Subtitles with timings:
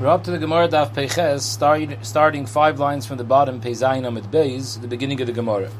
[0.00, 4.06] We're up to the Gemara Daf Peches, start, starting five lines from the bottom, Pezayin
[4.06, 5.72] Amid Beis, the beginning of the Gemara.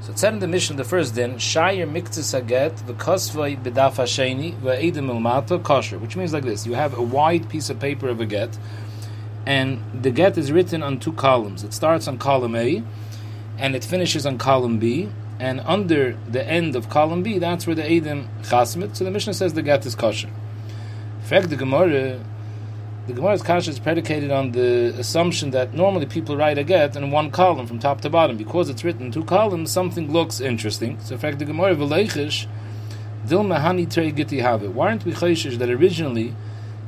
[0.00, 4.58] So it said in the Mishnah, the first din, Shayir Miktis Aget, V'kosvoi B'daf Hasheni,
[4.60, 8.18] V'edim Ilmato Kosher, which means like this, you have a wide piece of paper of
[8.18, 8.56] a get,
[9.44, 11.64] and the get is written on two columns.
[11.64, 12.82] It starts on column A,
[13.58, 17.76] and it finishes on column B, and under the end of column B, that's where
[17.76, 20.28] the Edim Chasmit, so the Mishnah says the get is kosher.
[20.28, 22.20] In fact, the Gemara
[23.06, 27.10] the Gemara's kasha is predicated on the assumption that normally people write a get in
[27.10, 28.38] one column from top to bottom.
[28.38, 30.98] Because it's written in two columns, something looks interesting.
[31.00, 32.46] So, in fact, the Gemara v'leichish
[33.26, 34.62] dil mehani trei giti have.
[34.62, 36.34] Why aren't we chayshish that originally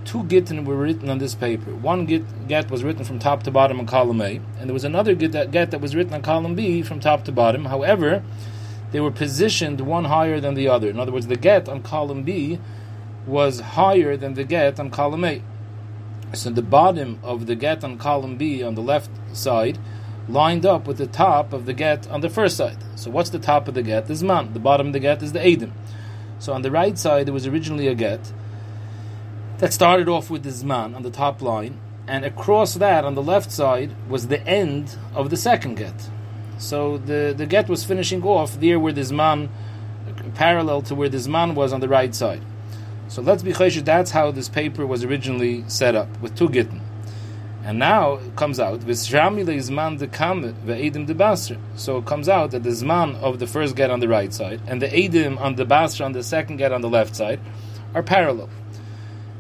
[0.07, 1.75] two gittin were written on this paper?
[1.75, 4.85] One get, get was written from top to bottom in column A, and there was
[4.85, 7.67] another get that, get that was written on column B from top to bottom.
[7.67, 8.23] However,
[8.91, 10.89] they were positioned one higher than the other.
[10.89, 12.59] In other words, the get on column B
[13.27, 15.43] was higher than the get on column A.
[16.33, 19.79] So the bottom of the get on column B on the left side
[20.29, 22.79] lined up with the top of the get on the first side.
[22.97, 24.11] So what's the top of the get?
[24.11, 24.53] Is man.
[24.53, 25.73] The bottom of the get is the Adim.
[26.39, 28.33] So on the right side there was originally a get
[29.59, 33.23] that started off with the Zman on the top line, and across that on the
[33.23, 36.11] left side was the end of the second get.
[36.59, 39.49] So the, the get was finishing off there where the Zman
[40.35, 42.43] parallel to where the Zman was on the right side.
[43.09, 43.85] So let's be chayshit.
[43.85, 46.81] That's how this paper was originally set up with two gittin,
[47.65, 51.59] and now it comes out v'shrami ve'edim.
[51.77, 54.61] So it comes out that the zman of the first get on the right side
[54.67, 57.41] and the edim on the basra on the second get on the left side
[57.95, 58.51] are parallel.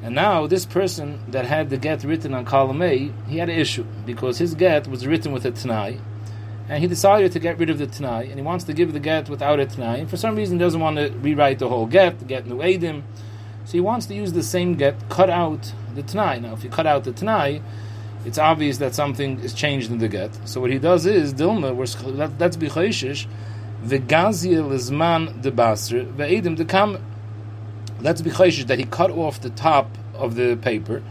[0.03, 3.58] And now this person that had the get written on column A, he had an
[3.58, 5.98] issue because his get was written with a t'nai,
[6.69, 9.01] and he decided to get rid of the t'nai, and he wants to give the
[9.01, 11.86] get without a t'nai, and for some reason he doesn't want to rewrite the whole
[11.86, 13.03] get, get new edim.
[13.67, 16.39] So he wants to use the same get, cut out the Tanai.
[16.39, 17.61] Now, if you cut out the Tanai,
[18.25, 20.31] it's obvious that something is changed in the get.
[20.48, 21.77] So what he does is, Dilma,
[22.17, 23.27] let, let's be chayshish,
[23.84, 27.05] v'gazia lizman de basr, ve'edim de kam.
[28.01, 31.02] Let's be that he cut off the top of the paper.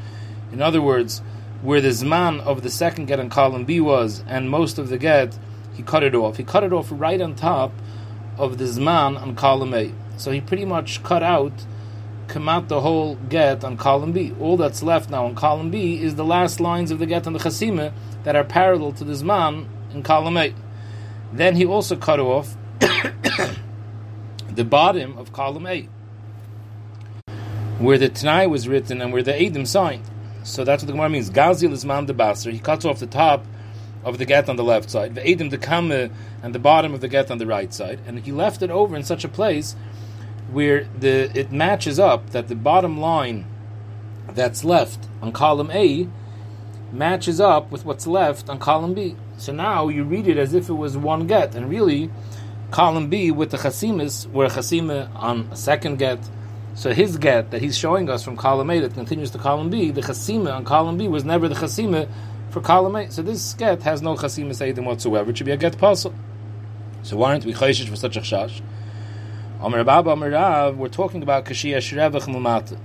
[0.54, 1.22] In other words,
[1.62, 4.98] where the zman of the second get on column B was, and most of the
[4.98, 5.38] get,
[5.74, 6.38] he cut it off.
[6.38, 7.74] He cut it off right on top
[8.38, 9.92] of the zman on column A.
[10.16, 11.66] So he pretty much cut out
[12.36, 14.34] come out the whole get on column B.
[14.42, 17.32] All that's left now on column B is the last lines of the get on
[17.32, 17.94] the chasima
[18.26, 20.54] that are parallel to the zman in column A.
[21.32, 25.88] Then he also cut off the bottom of column A,
[27.80, 30.04] where the Tanai was written and where the Adim signed.
[30.44, 31.30] So that's what the Gemara means.
[31.30, 33.46] Gazil is man de He cuts off the top
[34.04, 36.12] of the get on the left side, the Adim de Kame
[36.44, 38.98] and the bottom of the get on the right side, and he left it over
[38.98, 39.78] in such a place
[40.52, 43.46] where the it matches up that the bottom line
[44.30, 46.08] that's left on column A
[46.92, 49.16] matches up with what's left on column B.
[49.38, 52.10] So now you read it as if it was one get, and really,
[52.72, 56.20] column B with the chasimas were chasima on a second get.
[56.74, 59.92] So his get that he's showing us from column A that continues to column B,
[59.92, 62.10] the chasima on column B was never the chasima
[62.50, 63.12] for column A.
[63.12, 65.32] So this get has no chasima saying whatsoever.
[65.32, 66.14] It should be a get puzzle.
[67.04, 68.62] So why aren't we chayshish for such a chash?
[69.66, 72.78] Amar Baba Amar Rav, we're talking about Kashia Shrevach Mumata.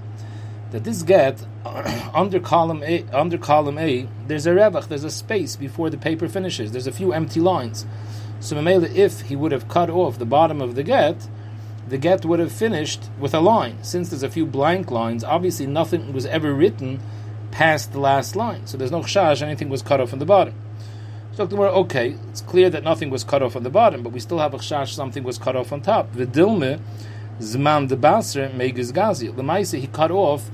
[0.70, 1.44] That this get
[2.14, 6.26] under column A, under column A, there's a revach, there's a space before the paper
[6.26, 6.72] finishes.
[6.72, 7.84] There's a few empty lines.
[8.40, 11.28] So Mamela, if he would have cut off the bottom of the get,
[11.86, 13.84] the get would have finished with a line.
[13.84, 16.98] Since there's a few blank lines, obviously nothing was ever written
[17.50, 18.66] past the last line.
[18.66, 20.54] So there's no chash, anything was cut off on the bottom.
[21.40, 24.12] So the Gemara, okay, it's clear that nothing was cut off on the bottom, but
[24.12, 26.12] we still have a chash, something was cut off on top.
[26.12, 26.78] Vidilme,
[27.38, 29.34] zman de basre, megiz gazi.
[29.34, 30.50] The Lemaisa, he cut off.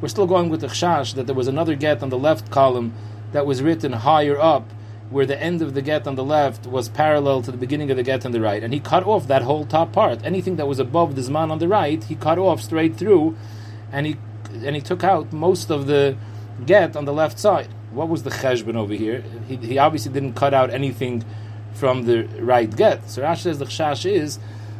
[0.00, 2.94] We're still going with the chash that there was another get on the left column
[3.32, 4.70] that was written higher up,
[5.10, 7.96] where the end of the get on the left was parallel to the beginning of
[7.96, 10.24] the get on the right, and he cut off that whole top part.
[10.24, 13.36] Anything that was above the zman on the right, he cut off straight through,
[13.90, 14.16] and he
[14.64, 16.16] and he took out most of the
[16.66, 19.24] get on the left side what was the cheshbon over here?
[19.48, 21.24] He, he, obviously didn't cut out anything
[21.74, 23.10] from the right get.
[23.10, 24.38] So Rashi says the chash is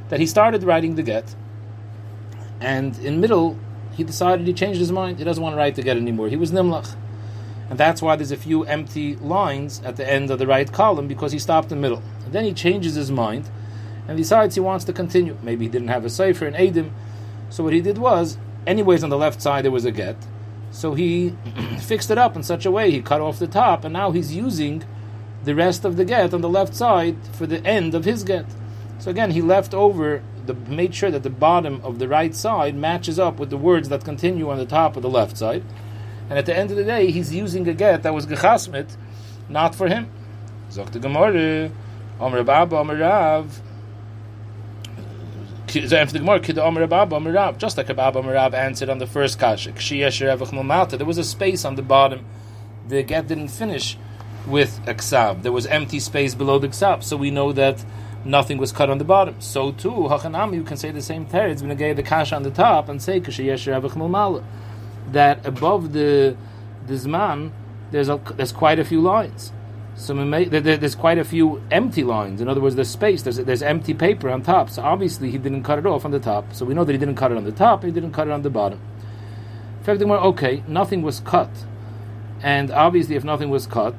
[0.09, 1.35] that he started writing the get,
[2.61, 3.59] and in middle
[3.95, 5.19] he decided he changed his mind.
[5.19, 6.29] He doesn't want to write the get anymore.
[6.29, 6.95] He was nimlach,
[7.69, 11.09] and that's why there's a few empty lines at the end of the right column
[11.09, 12.03] because he stopped in middle.
[12.25, 13.49] And then he changes his mind
[14.09, 15.37] and decides he wants to continue.
[15.43, 16.91] Maybe he didn't have a sefer in Adim,
[17.51, 20.17] so what he did was, anyways, on the left side there was a get.
[20.71, 21.35] So he
[21.81, 24.35] fixed it up in such a way, he cut off the top, and now he's
[24.35, 24.85] using
[25.45, 28.47] the rest of the get on the left side for the end of his get.
[28.99, 32.75] So again, he left over, the, made sure that the bottom of the right side
[32.75, 35.63] matches up with the words that continue on the top of the left side.
[36.29, 38.97] and at the end of the day, he's using a get that was gechasmit,
[39.49, 40.11] not for him.
[40.71, 41.71] Zok the Gemara,
[42.21, 43.61] Omer Baba, Omer Rav.
[47.59, 51.83] Just like Abba Rav answered on the first kasha, there was a space on the
[51.83, 52.25] bottom.
[52.89, 53.97] The get didn't finish
[54.47, 55.43] with a ksav.
[55.43, 57.85] There was empty space below the ksav, so we know that
[58.25, 59.41] nothing was cut on the bottom.
[59.41, 62.89] So too, Hachanam, you can say the same teretz, get the kasha on the top,
[62.89, 63.21] and say
[65.13, 66.37] that above the
[66.87, 67.51] the zman,
[67.91, 69.53] there's a, there's quite a few lines.
[70.01, 72.41] So there's quite a few empty lines.
[72.41, 73.21] In other words, there's space.
[73.21, 74.71] There's there's empty paper on top.
[74.71, 76.55] So obviously he didn't cut it off on the top.
[76.55, 77.85] So we know that he didn't cut it on the top.
[77.85, 78.81] He didn't cut it on the bottom.
[79.79, 81.51] In fact, okay, nothing was cut,
[82.43, 83.95] and obviously if nothing was cut,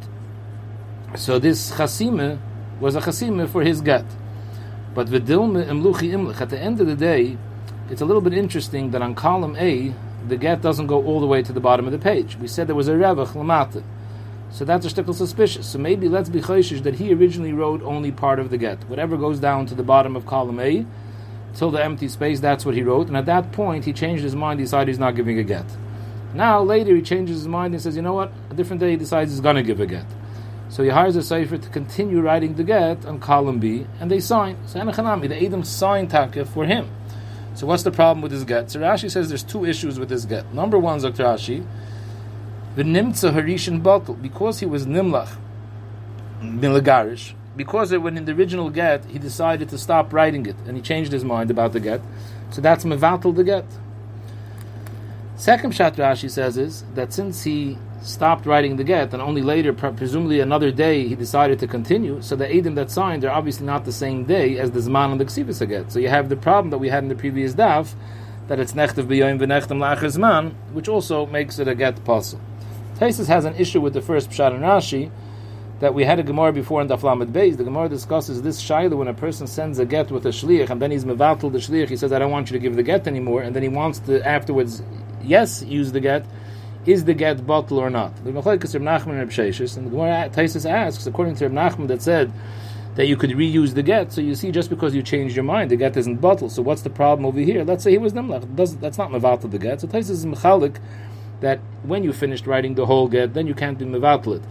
[1.15, 2.39] so this chasime
[2.79, 4.05] was a chasime for his get.
[4.93, 6.41] But v'dilme imluchi imlich.
[6.41, 7.37] At the end of the day,
[7.89, 9.93] it's a little bit interesting that on column A,
[10.27, 12.37] the get doesn't go all the way to the bottom of the page.
[12.37, 13.83] We said there was a revach lamata.
[14.51, 15.67] So that's a shtickle suspicious.
[15.67, 18.83] So maybe let's be chayshish that he originally wrote only part of the get.
[18.89, 20.85] Whatever goes down to the bottom of column A,
[21.55, 23.07] till the empty space, that's what he wrote.
[23.07, 25.65] And at that point, he changed his mind, he decided he's not giving a get.
[26.33, 28.31] Now, later, he changes his mind and says, you know what?
[28.49, 30.05] A different day, he decides he's going to give a get.
[30.69, 34.21] So he hires a Sefer to continue writing the get on column B, and they
[34.21, 34.55] sign.
[34.67, 36.89] So Anachanami, the Adam signed Taka for him.
[37.53, 38.71] So what's the problem with this get?
[38.71, 40.53] So Rashi says there's two issues with this get.
[40.53, 41.25] Number one, Dr.
[42.75, 45.35] the Nimtza Harishan Batal, because he was Nimlach,
[46.41, 50.77] Milagarish, because it, when in the original get, he decided to stop writing it, and
[50.77, 52.01] he changed his mind about the get,
[52.49, 53.65] so that's Mevatel the get.
[55.35, 59.73] Second Shat Rashi says is that since he stopped writing the get, and only later,
[59.73, 62.21] presumably another day, he decided to continue.
[62.21, 65.19] So the Edom that signed are obviously not the same day as the Zman and
[65.19, 65.91] the Ksivas get.
[65.91, 67.93] So you have the problem that we had in the previous daf,
[68.47, 72.39] that it's Nechtev B'yoyim V'nechtem La'achar Zman, which also makes it a get puzzle.
[73.01, 75.09] Taisus has an issue with the first Pshat and Rashi,
[75.79, 77.57] that we had a Gemara before in Daf Lamed Beis.
[77.57, 80.79] The Gemara discusses this Shaila when a person sends a get with a shliach, and
[80.79, 83.07] then he's mevatel the shliach, he says, I don't want you to give the get
[83.07, 84.83] anymore, and then he wants to afterwards,
[85.23, 86.23] yes, use the get,
[86.85, 88.23] is the get bottle or not?
[88.23, 91.87] The Machlekes Reb Nachman Reb Sheshes, and the Gemara Taisus asks, according to Reb Nachman,
[91.87, 92.31] that said
[92.97, 94.11] that you could reuse the get.
[94.11, 96.51] So you see, just because you changed your mind, the get isn't bottle.
[96.51, 97.63] So what's the problem over here?
[97.63, 98.55] Let's say he was nimlach.
[98.55, 99.81] That's not mevatel the get.
[99.81, 100.77] So Taisus is mechalik
[101.41, 104.41] that when you finished writing the whole get, then you can't be mevatel.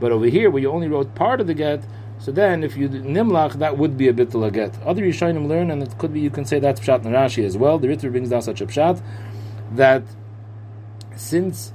[0.00, 1.84] But over here, where you only wrote part of the get,
[2.18, 4.80] so then if you nimlach, that would be a bittul get.
[4.82, 7.78] Other Yishayim learn, and it could be you can say that's pshat Rashi as well.
[7.78, 9.02] The Ritva brings down such a pshat
[9.72, 10.02] that
[11.16, 11.72] since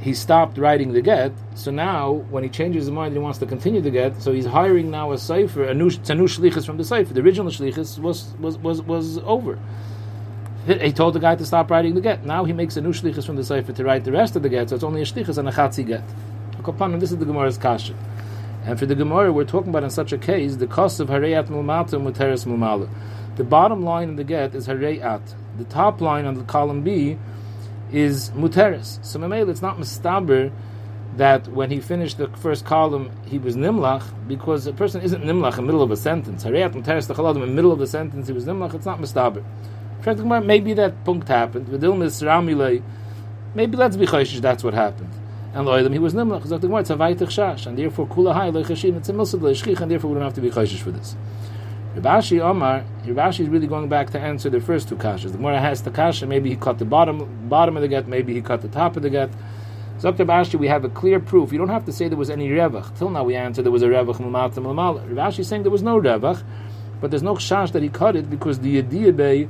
[0.00, 3.46] he stopped writing the get, so now when he changes his mind, he wants to
[3.46, 4.20] continue the get.
[4.20, 7.14] So he's hiring now a cipher, a new, a new shlichus from the cipher.
[7.14, 9.58] The original shlichus was was was was over.
[10.66, 12.24] He told the guy to stop writing the get.
[12.24, 14.48] Now he makes a new shlichus from the cipher to write the rest of the
[14.48, 14.70] get.
[14.70, 16.02] So it's only a shlichus and a chatzi get.
[16.98, 17.94] This is the Gemara's kasha.
[18.64, 21.48] And for the Gemara, we're talking about in such a case the cost of hareyat
[21.48, 22.88] mulmata muteris mulmala.
[23.36, 25.20] The bottom line in the get is hareyat.
[25.58, 27.18] The top line on the column B
[27.92, 29.04] is muteris.
[29.04, 30.50] So Mamela, it's not mustaber
[31.18, 35.50] that when he finished the first column he was nimlach because a person isn't nimlach
[35.50, 36.42] in the middle of a sentence.
[36.44, 38.72] The haladim in the middle of the sentence he was nimlach.
[38.72, 39.44] It's not mistaber.
[40.06, 41.68] Maybe that punkt happened.
[43.54, 44.40] Maybe let's be chayshish.
[44.40, 45.10] That's what happened.
[45.54, 46.42] And loydim he was nimlach.
[46.42, 48.96] Zok the Gemara it's a vaytich shash, and therefore kula hay loychashin.
[48.96, 51.16] It's a milsad loyshchich, and therefore we don't have to be chayshish for this.
[51.94, 55.30] Rabashi Omar, Rabashi is really going back to answer the first two kashas.
[55.30, 58.34] The Gemara has the kasha, maybe he cut the bottom bottom of the get, maybe
[58.34, 59.30] he cut the top of the get.
[60.00, 60.24] Dr.
[60.24, 61.52] Bashi, we have a clear proof.
[61.52, 62.98] You don't have to say there was any revach.
[62.98, 65.08] Till now we answered there was a revach mulmal.
[65.08, 66.42] Rabashi is saying there was no revach,
[67.00, 69.48] but there's no shash that he cut it because the yediyah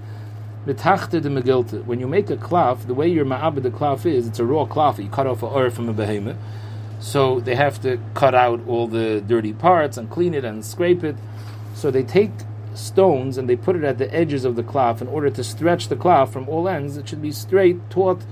[0.64, 4.64] When you make a klaf, the way your ma'abed the klaf is, it's a raw
[4.64, 5.02] klaf.
[5.02, 6.37] You cut off a or from a behemoth.
[7.00, 11.04] So they have to cut out all the dirty parts and clean it and scrape
[11.04, 11.16] it.
[11.75, 12.30] So they take
[12.75, 15.88] stones and they put it at the edges of the cloth in order to stretch
[15.88, 16.97] the cloth from all ends.
[16.97, 18.25] It should be straight, taut,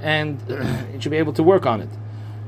[0.00, 1.88] and it should be able to work on it.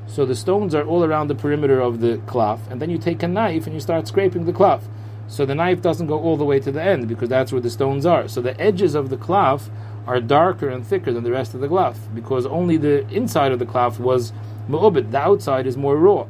[0.07, 3.25] So the stones are all around the perimeter of the cloth, and then you take
[3.25, 4.87] a knife and you start scraping the cloth.
[5.29, 7.71] So the knife doesn't go all the way to the end because that's where the
[7.71, 8.29] stones are.
[8.29, 9.71] So the edges of the cloth
[10.07, 13.59] are darker and thicker than the rest of the cloth because only the inside of
[13.59, 14.33] the cloth was
[14.69, 16.27] mu'ubit, the outside is more raw.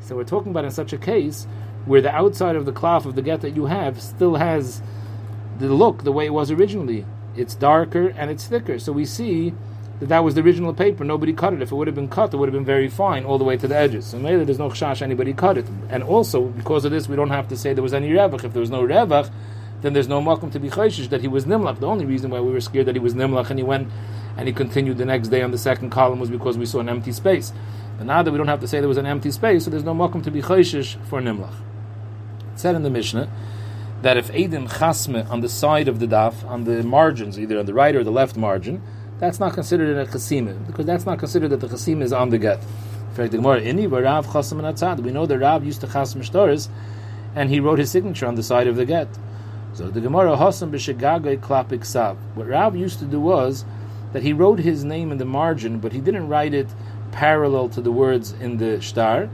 [0.00, 1.46] So we're talking about in such a case
[1.86, 4.82] where the outside of the cloth of the get that you have still has
[5.58, 7.04] the look the way it was originally.
[7.36, 8.78] It's darker and it's thicker.
[8.78, 9.54] So we see
[10.00, 11.04] that that was the original paper.
[11.04, 11.62] Nobody cut it.
[11.62, 13.56] If it would have been cut, it would have been very fine all the way
[13.58, 14.06] to the edges.
[14.06, 15.66] So maybe there's no chash anybody cut it.
[15.90, 18.42] And also, because of this, we don't have to say there was any revach.
[18.42, 19.30] If there was no revach,
[19.82, 21.80] then there's no makom to be chayshish that he was nimlach.
[21.80, 23.88] The only reason why we were scared that he was nimlach and he went
[24.36, 26.88] and he continued the next day on the second column was because we saw an
[26.88, 27.52] empty space.
[27.98, 29.84] But now that we don't have to say there was an empty space, so there's
[29.84, 31.54] no mokum to be chayshish for nimlach.
[32.54, 33.30] It said in the Mishnah
[34.02, 37.66] that if Edim chasme on the side of the daf, on the margins, either on
[37.66, 38.82] the right or the left margin,
[39.20, 42.30] that's not considered in a chasima, because that's not considered that the chasima is on
[42.30, 42.58] the get.
[42.58, 46.22] In fact, the Gemara, inni Rav chasam and We know that Rav used to chasm
[46.22, 46.68] shtoris,
[47.34, 49.08] and he wrote his signature on the side of the get.
[49.74, 52.16] So the Gemara Hasam b'shegagay klapik sav.
[52.34, 53.64] What Rav used to do was
[54.12, 56.66] that he wrote his name in the margin, but he didn't write it
[57.12, 59.28] parallel to the words in the star.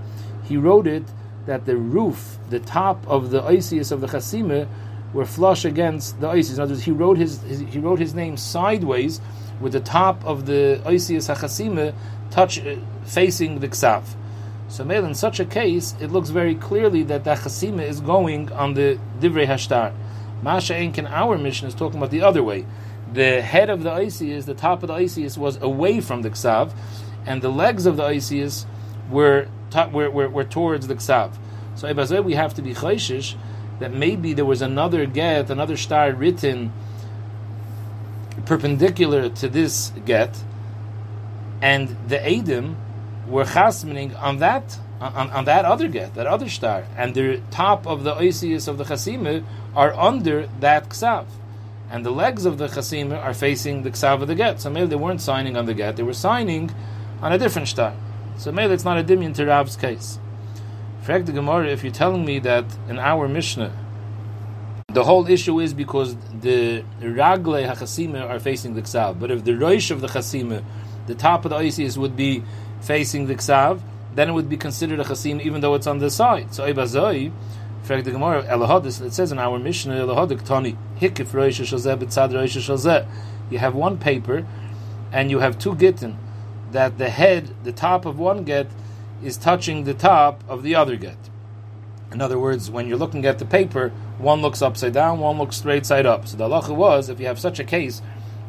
[0.44, 1.04] He wrote it
[1.46, 4.68] that the roof, the top of the Isis of the Chasima,
[5.14, 6.56] were flush against the Isis.
[6.56, 9.20] In other words, he wrote his, his he wrote his name sideways
[9.60, 11.94] with the top of the Isis HaChasima
[12.30, 14.04] touch uh, facing the Ksav.
[14.68, 18.74] So, in such a case, it looks very clearly that the Chasima is going on
[18.74, 19.94] the Divrei Hashtar.
[20.42, 22.66] Masha Enkin, our Mishnah, is talking about the other way.
[23.12, 26.72] The head of the Isis, the top of the Isis, was away from the Ksav,
[27.24, 28.66] and the legs of the Isis
[29.08, 29.48] were,
[29.92, 31.38] were, were, were towards the Ksav.
[31.76, 33.36] So, Ibazeh, we have to be chayshish
[33.78, 36.72] that maybe there was another get, another star written
[38.46, 40.42] perpendicular to this get,
[41.60, 42.76] and the Adim
[43.26, 47.86] were chasmening on that on, on, that other get, that other star, and the top
[47.86, 51.26] of the oisius of the chasima are under that ksav,
[51.90, 54.60] and the legs of the chasima are facing the ksav of the get.
[54.60, 56.74] So maybe they weren't signing on the get; they were signing
[57.20, 57.94] on a different star.
[58.38, 60.18] So maybe it's not a dimion to Rav's case.
[61.02, 63.72] Frag the Gemara, if you're telling me that in our Mishnah,
[64.96, 69.50] the whole issue is because the ragle hachasima are facing the ksav, but if the
[69.50, 70.64] roish of the chasima,
[71.06, 72.42] the top of the oisius would be
[72.80, 73.82] facing the ksav,
[74.14, 76.54] then it would be considered a chasim even though it's on the side.
[76.54, 77.30] So Ibazoi,
[77.86, 78.40] the Gemara,
[78.86, 83.06] it says in our Mishnah, Elohodik Tani, Hikif Roisha Shazeh B'tzad Roisha Shazeh.
[83.50, 84.46] You have one paper,
[85.12, 86.16] and you have two gittin,
[86.72, 88.66] that the head, the top of one get,
[89.22, 91.18] is touching the top of the other get.
[92.16, 95.58] In other words, when you're looking at the paper, one looks upside down, one looks
[95.58, 96.26] straight side up.
[96.26, 98.00] So the halacha was, if you have such a case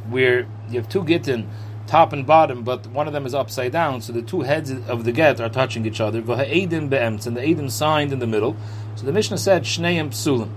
[0.07, 1.49] where you have two gittin
[1.85, 5.03] top and bottom, but one of them is upside down, so the two heads of
[5.03, 6.21] the get are touching each other.
[6.21, 8.55] The eidin beemts and the Edim signed in the middle.
[8.95, 10.49] So the Mishnah said Shneim Psulim,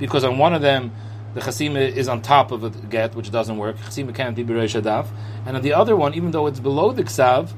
[0.00, 0.90] because on one of them
[1.34, 3.76] the chasima is on top of a get, which doesn't work.
[3.76, 5.06] Chasima can't be bereish adaf,
[5.46, 7.52] and on the other one, even though it's below the ksav,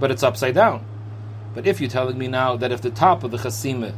[0.00, 0.86] but it's upside down.
[1.52, 3.92] But if you're telling me now that if the top of the chasima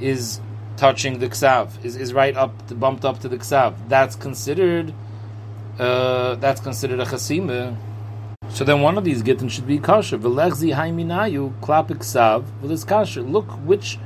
[0.00, 0.40] is
[0.76, 4.92] touching the ksav, is, is right up, bumped up to the ksav, that's considered
[5.78, 7.76] uh, that's considered a chasima.
[8.50, 10.18] So then one of these gittin should be kosher.
[10.18, 13.22] V'lechzi haiminayu klapik sav v'lis kosher.
[13.22, 13.98] Look which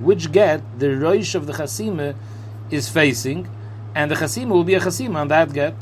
[0.00, 2.16] which get the roish of the chasima
[2.70, 3.48] is facing,
[3.94, 5.74] and the chasima will be a chasima on that get.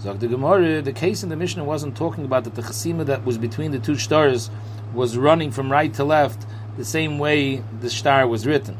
[0.00, 3.24] Zog the Gemara, the case in the Mishnah wasn't talking about that the chasima that
[3.24, 4.50] was between the two stars
[4.94, 6.46] was running from right to left
[6.78, 8.78] the same way the star was written.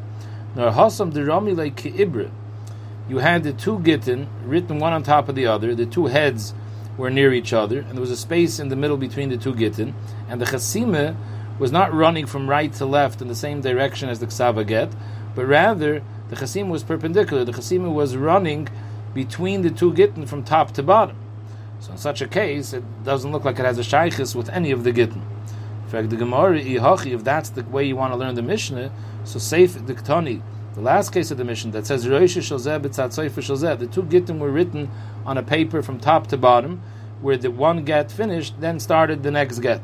[0.57, 0.62] You
[3.19, 6.55] had the two gittin written one on top of the other, the two heads
[6.97, 9.55] were near each other, and there was a space in the middle between the two
[9.55, 9.95] gittin,
[10.28, 11.17] and the chasima
[11.59, 14.93] was not running from right to left in the same direction as the ksava get,
[15.35, 17.45] but rather the chasima was perpendicular.
[17.45, 18.69] The chasima was running
[19.12, 21.17] between the two gittin from top to bottom.
[21.81, 24.71] So in such a case, it doesn't look like it has a shaykhis with any
[24.71, 25.23] of the gittin.
[25.88, 28.92] In fact, the Gemara, if that's the way you want to learn the Mishnah,
[29.25, 30.42] so safe the Ktani,
[30.75, 34.90] the last case of the Mishnah that says the two gittim were written
[35.25, 36.83] on a paper from top to bottom,
[37.23, 39.83] where the one get finished, then started the next get.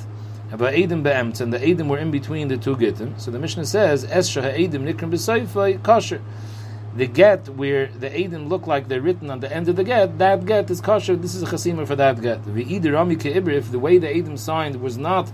[0.50, 3.18] And the Edim were in between the two gittim.
[3.18, 6.20] So the Mishnah says, Edim nikrim kosher.
[6.94, 10.18] The get where the Edim look like they're written on the end of the get,
[10.18, 11.16] that get is kosher.
[11.16, 12.40] This is a chasima for that get.
[12.46, 15.32] If the way the Edim signed was not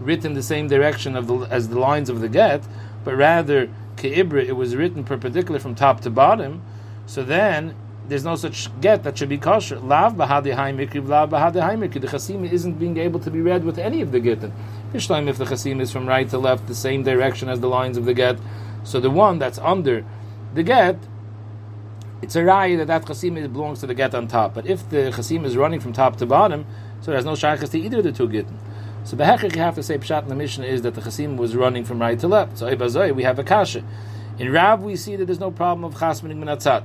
[0.00, 2.62] written the same direction of the, as the lines of the get,
[3.04, 6.62] but rather ke'ibra, it was written perpendicular from top to bottom,
[7.06, 7.74] so then
[8.08, 9.78] there's no such get that should be kosher.
[9.78, 12.00] Lav bahadi haimikri, lav bahadi haimikri.
[12.00, 14.52] The chasima isn't being able to be read with any of the gittin.
[14.92, 17.96] Bishleim, if the chasima is from right to left, the same direction as the lines
[17.96, 18.38] of the get,
[18.84, 20.04] so the one that's under
[20.54, 20.96] the get,
[22.22, 24.54] it's a rai that that chasima belongs to the get on top.
[24.54, 26.66] But if the chasima is running from top to bottom,
[27.00, 28.58] so there's no shaykhs to either of the two gittin.
[29.06, 31.54] So behechik you have to say pshat in the Mishnah is that the chasim was
[31.54, 32.58] running from right to left.
[32.58, 33.84] So ibazoi we have a kasha.
[34.36, 36.84] In Rav we see that there's no problem of chasmaning minatzat.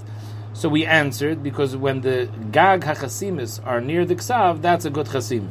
[0.54, 5.08] So we answered because when the gag hachasimis are near the ksav, that's a good
[5.08, 5.50] chasim.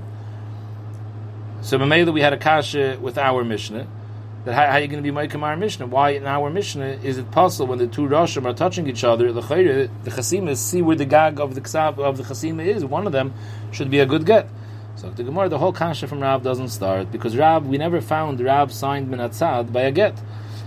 [1.61, 3.89] So Mamela we had a kasha with our mishnah.
[4.45, 5.87] That how, how are you going to be Maikim our Mishnah?
[5.87, 9.33] Why in our Mishnah is it possible when the two Roshim are touching each other,
[9.33, 12.83] the the Chasimas see where the gag of the Ksav of the Chasima is.
[12.83, 13.35] One of them
[13.71, 14.49] should be a good get.
[15.00, 18.38] So the Gemara, the whole kasha from Rav doesn't start because Rav, we never found
[18.38, 20.21] Rav signed minatzad by a get.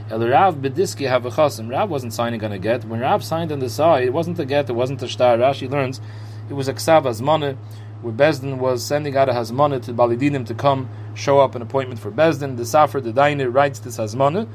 [0.09, 1.63] El Rav bediski have a.
[1.63, 2.83] Rav wasn't signing on a get.
[2.83, 5.37] When Rav signed on the side, it wasn't a get, it wasn't a star.
[5.37, 6.01] Rashi learns
[6.49, 7.55] it was a ksav azmana,
[8.01, 11.99] where Bezdin was sending out a hazmana to Balidinim to come show up an appointment
[11.99, 12.57] for Bezdin.
[12.57, 14.49] The Safar, the Dainer, writes this hazmana,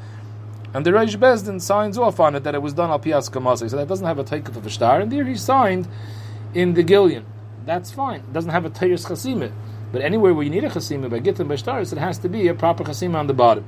[0.75, 3.31] and the Reish Bezdin signs off on it that it was done al pias.
[3.71, 5.01] So that doesn't have a takeoff of a star.
[5.01, 5.87] And there he signed
[6.53, 7.25] in the Gillian.
[7.69, 8.21] That's fine.
[8.21, 9.53] It doesn't have a Tayris Chasimah.
[9.93, 12.55] But anywhere where you need a chasima by gittin b'shtaris, it has to be a
[12.55, 13.67] proper chasima on the bottom.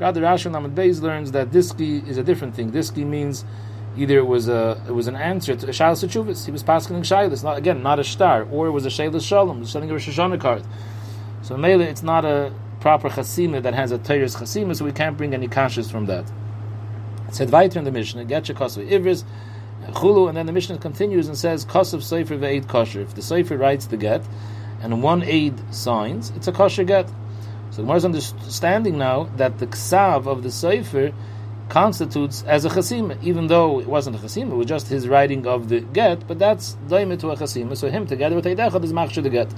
[0.00, 2.72] Rather, Rashi Lamed Beis learns that diski is a different thing.
[2.72, 3.44] Diski means
[3.96, 6.44] either it was a it was an answer to a shalas chuvas.
[6.44, 9.64] He was passing shalas, not again not a star, or it was a shalas shalom,
[9.64, 10.64] sending a Rosh Hashanah card.
[11.42, 15.16] So mele, it's not a proper chasima that has a teres chasima, so we can't
[15.16, 16.24] bring any kashas from that.
[17.28, 19.22] It said weiter in the Mishnah, getcha kosav ivris,
[19.88, 23.00] chulu, and then the Mishnah continues and says kosav sefer ve'ed kosher.
[23.00, 24.22] If the sefer writes the get,
[24.82, 27.08] and one aid signs, it's a kosher get.
[27.70, 31.12] So Gemara is understanding now that the ksav of the sefer
[31.68, 35.46] constitutes as a chasima, even though it wasn't a chasima, it was just his writing
[35.46, 38.92] of the get, but that's daimah to a chasima, so him together with Eidechad is
[38.92, 39.48] machshir the get.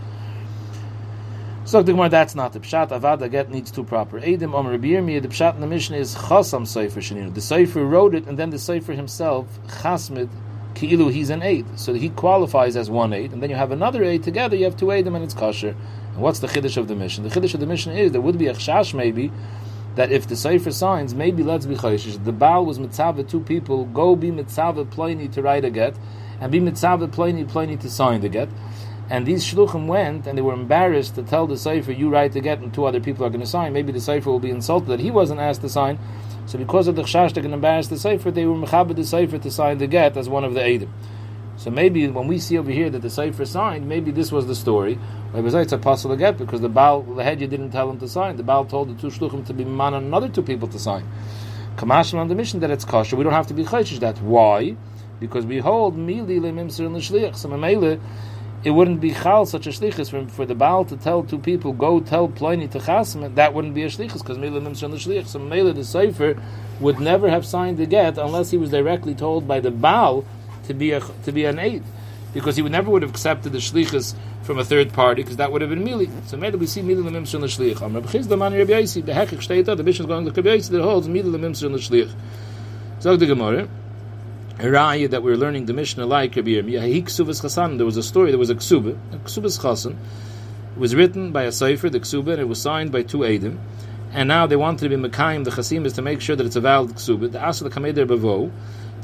[1.64, 2.88] So the Gemara, that's not the pshat.
[2.88, 4.20] Avada get needs two proper.
[4.20, 7.32] Eidim Omer Rabbi the pshat in the Mishnah is chasam sefer sheninu.
[7.32, 10.28] The sefer wrote it, and then the sefer himself chasmid
[10.74, 14.02] ki'ilu he's an aid, so he qualifies as one aid, and then you have another
[14.02, 14.56] aid together.
[14.56, 15.76] You have two aidim, and it's kosher.
[16.14, 17.28] And what's the chiddush of the Mishnah?
[17.28, 19.30] The chiddush of the Mishnah is there would be a chash maybe
[19.94, 22.22] that if the Sefer signs, maybe let's be chayshish.
[22.24, 25.94] The Baal was mitzvah two people, go be mitzvah pliny to write a get,
[26.40, 28.48] and be mitzvah pliny pliny to sign the get.
[29.12, 32.40] And these shluchim went, and they were embarrassed to tell the Sefer, you write the
[32.40, 33.74] get, and two other people are going to sign.
[33.74, 35.98] Maybe the Sefer will be insulted that he wasn't asked to sign.
[36.46, 39.04] So because of the chashash, they're going to embarrass the Sefer, they were mechabed the
[39.04, 40.88] Sefer to sign the get as one of the Eidim.
[41.58, 44.54] So maybe when we see over here that the Sefer signed, maybe this was the
[44.54, 44.98] story.
[45.34, 48.38] It's a possible get because the Baal, the head, you didn't tell him to sign.
[48.38, 51.06] The Baal told the two shluchim to be man and another two people to sign.
[51.76, 53.16] Kamashal on the Mishnah that it's kosher.
[53.16, 54.22] We don't have to be chayshish that.
[54.22, 54.74] Why?
[55.20, 57.36] Because we hold mili lemimser and l'shliach.
[57.36, 57.50] So
[58.64, 61.72] it wouldn't be chal such a shlichus for, for the Baal to tell two people
[61.72, 63.34] go tell Pliny to chasm.
[63.34, 65.26] That wouldn't be a shlichus because lemimser and l'shliach.
[65.26, 66.40] So memele, the sefer
[66.80, 70.24] would never have signed the get unless he was directly told by the Baal
[70.66, 71.82] to be a, to be an aid,
[72.32, 75.50] because he would never would have accepted the shlichus from a third party, because that
[75.50, 76.08] would have been mili.
[76.26, 77.82] So maybe we see lemimser and l'shliach.
[77.82, 80.70] Am Rabbi Chizda man Rabbi Yaisi, the hechik shteita, the is going to Rabbi Yaisi
[80.70, 82.14] that holds lemimser and l'shliach.
[83.00, 83.68] So the Gemara.
[84.70, 87.04] Raya that we're learning the Mishnah like Rabbi Yirmiyah.
[87.04, 87.76] Chasan.
[87.76, 88.30] There was a story.
[88.30, 88.96] There was a ksuba.
[89.12, 89.96] A ksubas Chasan.
[90.76, 93.58] It was written by a cipher, the ksuba, and it was signed by two edim
[94.14, 96.56] and now they wanted to be Mekayim, the Chasim is to make sure that it's
[96.56, 97.32] a valid ksuba.
[97.32, 98.52] The Asa the Kameder Bavo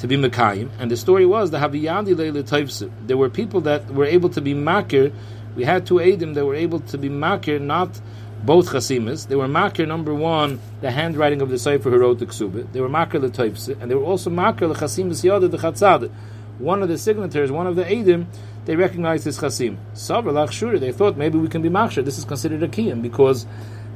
[0.01, 0.69] to be Mekayim.
[0.79, 2.91] And the story was the Haviyandi Leile Taifsu.
[3.07, 5.13] There were people that were able to be Makir.
[5.57, 7.99] We had two Adim that were able to be Makir, not
[8.45, 9.29] both Chasimas.
[9.29, 12.73] They were Makir, number one, the handwriting of the Sefer who wrote the Ksuba.
[12.73, 13.81] They were Makir the Taifsu.
[13.81, 16.11] And they were also Makir the Chasimas Yada the Chatzad.
[16.59, 18.27] One of the signatories, one of the Adim,
[18.65, 19.77] they recognized his Chasim.
[19.95, 22.05] Sabra Lach they thought maybe we can be Makshir.
[22.05, 23.47] This is considered a Kiyam because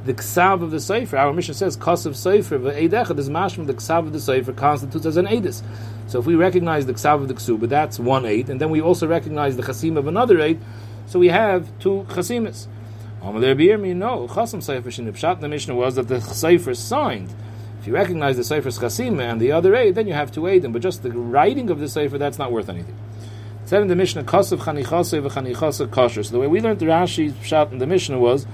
[0.05, 1.17] the ksav of the sefer.
[1.17, 3.65] Our Mishnah says kasav sefer v'eidechad is mashma.
[3.65, 5.63] The ksav of the sefer constitutes as an edis.
[6.07, 8.81] So if we recognize the ksav of the ksuba, that's one eight, and then we
[8.81, 10.59] also recognize the chasim of another eight.
[11.05, 12.67] So we have two chasimas.
[13.23, 15.39] No, chasam sefer shenipshat.
[15.39, 17.33] The Mishnah was that the sefer signed.
[17.79, 20.73] If you recognize the sefer's chasima and the other eight, then you have two eidim.
[20.73, 22.97] But just the writing of the sefer, that's not worth anything.
[23.63, 26.21] Said in the Mishnah, kasav chanichase v'chanichase kosher.
[26.23, 28.45] So the way we learned the Rashi's shot in the Mishnah was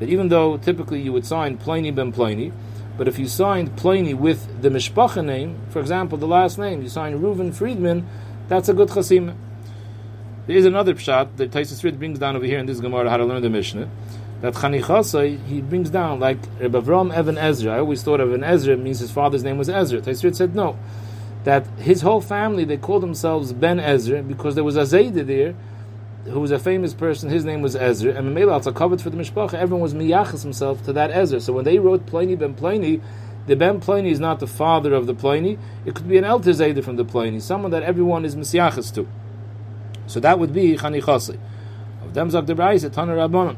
[0.00, 2.52] that even though typically you would sign Pliny ben Pliny,
[2.98, 6.88] but if you signed Pliny with the Mishpacha name, for example, the last name, you
[6.88, 8.08] sign Reuven Friedman,
[8.48, 9.36] that's a good chasim.
[10.46, 13.16] There is another pshat that Taisus Rid brings down over here in this Gemara how
[13.16, 13.88] to learn the Mishnah.
[14.42, 17.74] That Chanichasa, he brings down like Rebbe Avram Evan Ezra.
[17.74, 20.00] I always thought of an Ezra means his father's name was Ezra.
[20.00, 20.78] Taisus said no.
[21.42, 25.56] That his whole family, they called themselves Ben Ezra because there was a Zayda there
[26.26, 29.10] who was a famous person, his name was Ezra, and Mamela, it's a covered for
[29.10, 31.40] the Mishpacha, everyone was miyachas himself to that Ezra.
[31.40, 33.00] So when they wrote Pliny ben Pliny,
[33.46, 36.54] the ben Pliny is not the father of the Pliny, it could be an Elter
[36.54, 39.08] Zayda from the Pliny, someone that everyone is miyachas to.
[40.06, 41.38] So that would be Chanichasi.
[42.02, 43.56] Of them Zag Debraise, Taner Rabbanon.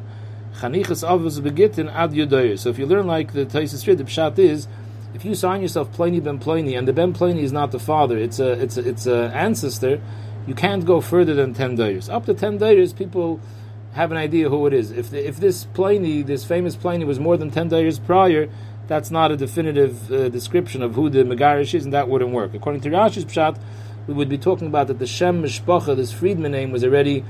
[0.58, 2.58] Chanichas avos begitin ad yudoyer.
[2.58, 4.66] So if you learn like the Taisis the Pshat is,
[5.14, 8.18] if you sign yourself Pliny ben Pliny, and the ben Pliny is not the father,
[8.18, 10.00] it's a it's a, it's a ancestor,
[10.46, 12.08] you can't go further than 10 days.
[12.08, 13.40] Up to 10 days, people
[13.92, 14.90] have an idea who it is.
[14.90, 18.48] If, the, if this Pliny, this famous Pliny, was more than 10 days prior,
[18.86, 22.54] that's not a definitive uh, description of who the Megarish is, and that wouldn't work.
[22.54, 23.60] According to Rashi's Pshat,
[24.08, 27.24] we would be talking about that the Shem Mishpacha, this Friedman name, was already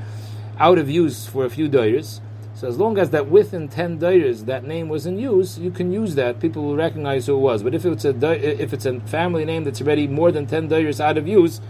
[0.59, 2.21] out of use for a few days.
[2.55, 5.93] So as long as that within ten days that name was in use, you can
[5.93, 6.41] use that.
[6.41, 7.63] People will recognize who it was.
[7.63, 11.01] But if it's a if it's a family name that's already more than ten days
[11.01, 11.61] out of use,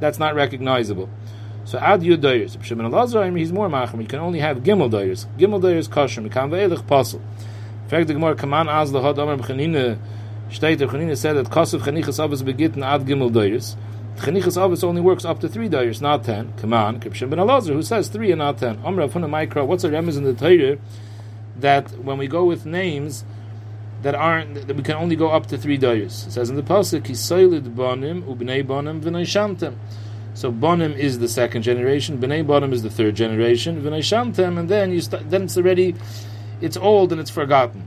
[0.00, 1.08] that's not recognizable.
[1.64, 2.56] So ad yud days.
[2.62, 4.00] Shimon Elazar, he's more macham.
[4.00, 5.26] You can only have gimel days.
[5.38, 6.22] Gimel days kosher.
[6.22, 7.20] Mekan ve'elech pasul.
[7.84, 9.98] In fact, the Gemara Kaman az lahad amar b'chanina.
[10.50, 13.76] State of said that Kasav Chanichas Abbas begitten ad gimel days.
[14.18, 16.52] Chanichas Abbas only works up to three days, not ten.
[16.56, 18.80] Come on, Kipshim ben Elazar, who says three and not ten.
[18.84, 20.76] Amra Funa Mikra, what's a remez in the Torah
[21.56, 23.24] that when we go with names
[24.02, 26.26] that aren't that we can only go up to three days?
[26.26, 29.76] It says in the pasuk, Kisaylid Bonim ubnei Bonim v'nayshantem.
[30.34, 34.90] So Bonim is the second generation, Bnei Bonim is the third generation, v'nayshantem, and then
[34.90, 35.94] you st- then it's already
[36.60, 37.86] it's old and it's forgotten.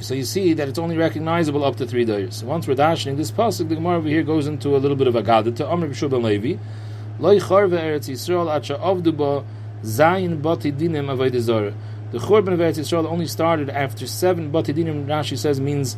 [0.00, 2.42] So you see that it's only recognizable up to three days.
[2.42, 5.14] Once we're dashing this pasuk, the Gemara over here goes into a little bit of
[5.14, 6.58] a gada to Amr B'Shub ben Levi.
[11.32, 11.74] Yisrael.
[12.10, 14.72] The Churban of Eretz Yisrael only started after seven bati.
[14.74, 15.96] Rashi says means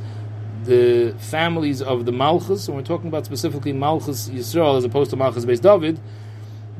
[0.64, 5.16] the families of the Malchus, and we're talking about specifically Malchus Yisrael as opposed to
[5.16, 5.98] Malchus based David.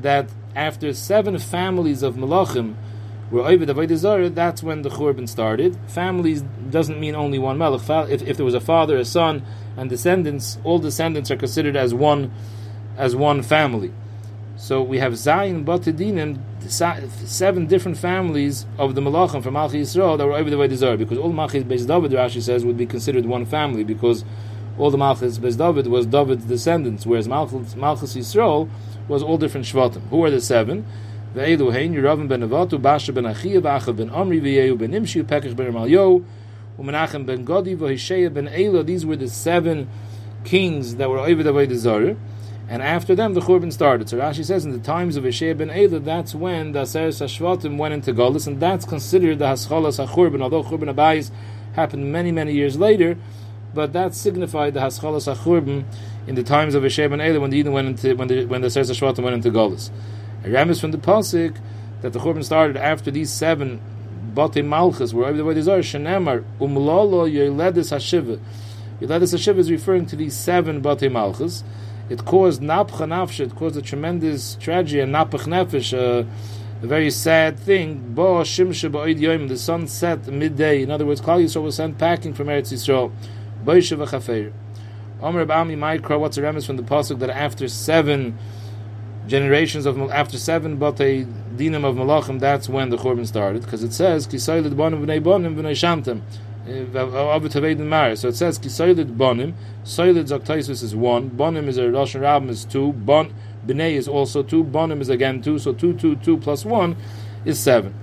[0.01, 2.75] That after seven families of Malachim
[3.29, 5.77] where Ovid Avodah that's when the Churban started.
[5.87, 8.09] Families doesn't mean only one Melech.
[8.09, 11.93] If, if there was a father, a son, and descendants, all descendants are considered as
[11.93, 12.31] one
[12.97, 13.93] as one family.
[14.57, 16.39] So we have Zayin Batadinim,
[17.27, 21.17] seven different families of the Malachim from Malchi Yisrael that were over the way because
[21.19, 24.25] all Malchis Beis David, Rashi says, would be considered one family because
[24.79, 28.67] all the Malchis Beis David was David's descendants, whereas Malchis, Malchis Yisrael
[29.07, 30.01] was all different Shvatim.
[30.09, 30.87] Who are the seven?
[31.37, 35.55] Ve'elu hein Yeravim ben Avatu, Basha ben Achia, V'achav ben Omri, V'yehu ben Imshi, Pekach
[35.55, 36.25] ben Ramalyo,
[36.79, 38.83] Umenachem ben Godi, V'hisheya ben Eila.
[38.83, 39.87] These were the seven
[40.43, 42.17] kings that were over the way the
[42.69, 44.09] And after them, the Churban started.
[44.09, 47.77] So Rashi says, in the times of Ishaya ben Eila, that's when the Aseres HaShvatim
[47.77, 51.31] went into Golis, and that's considered the Haschalas HaChurban, although Churban Abayis
[51.73, 53.17] happened many, many years later,
[53.73, 55.85] but that signified the Haschalas HaChurban
[56.27, 58.61] in the times of Ishaya ben Eila, when the Eden went into, when the, when
[58.61, 59.91] the Aseres HaShvatim went into Golis.
[60.47, 61.57] Remes from the pasuk
[62.01, 63.81] that the churban started after these seven
[64.33, 68.39] bate malchus over the way these are shenemar umlolo yoledis hashiva.
[69.01, 71.63] Yoledis hashiva is referring to these seven bate malchus.
[72.09, 73.41] It caused napcha nafshe.
[73.41, 75.93] It caused a tremendous tragedy and napach nefesh.
[75.93, 76.25] Uh,
[76.81, 78.13] a very sad thing.
[78.13, 79.47] Bo shimshe ba'id yoim.
[79.49, 80.83] The sun set midday.
[80.83, 83.11] In other words, Klal Yisrael was sent packing from Eretz Yisrael.
[83.65, 84.53] Boishe v'chafer.
[85.21, 86.19] Omer Abami Maikra.
[86.19, 88.37] What's a remes from the pasuk that after seven
[89.27, 93.93] generations of after seven batei dinim of malachim, that's when the korban started, because it
[93.93, 96.21] says kisaylid bonim v'nei bonim v'nei shamtem.
[96.67, 102.49] Eh, so it says kisaylid bonim, saylid zaktaisus is one, bonim is a Russian rabim
[102.49, 103.33] is two, bon
[103.65, 106.95] b'nei is also two, bonim is again two, so two, two, two plus one
[107.45, 107.93] is seven.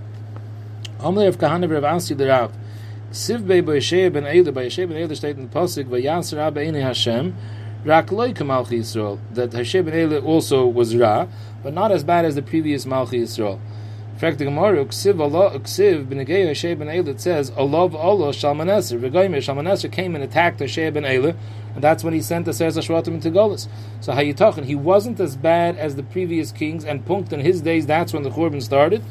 [0.98, 2.52] Amle of Kahana Rav Asi the Rav.
[3.10, 5.37] Siv bei Yeshaya ben by Yeshaya ben Eile steht
[6.66, 7.34] in Hashem,
[7.85, 9.18] Rak loika Malchi Yisrael.
[9.35, 11.27] That Hashem ben Eile also was Ra,
[11.62, 13.61] but not as bad as the previous Malchi Yisrael.
[14.14, 18.33] In fact, the Gemara, Uksiv Allah, Uksiv, B'negei Hashem ben Eile, it says, Allah Allah
[18.33, 18.99] Shalmaneser.
[18.99, 21.37] V'goyim Shalmaneser came and attacked Hashem ben Eile,
[21.75, 23.68] and that's when he sent the Seres Ashwatim into Golis.
[24.01, 24.64] So how you talking?
[24.64, 28.23] He wasn't as bad as the previous kings, and Punkt in his days, that's when
[28.23, 29.03] the Churban started.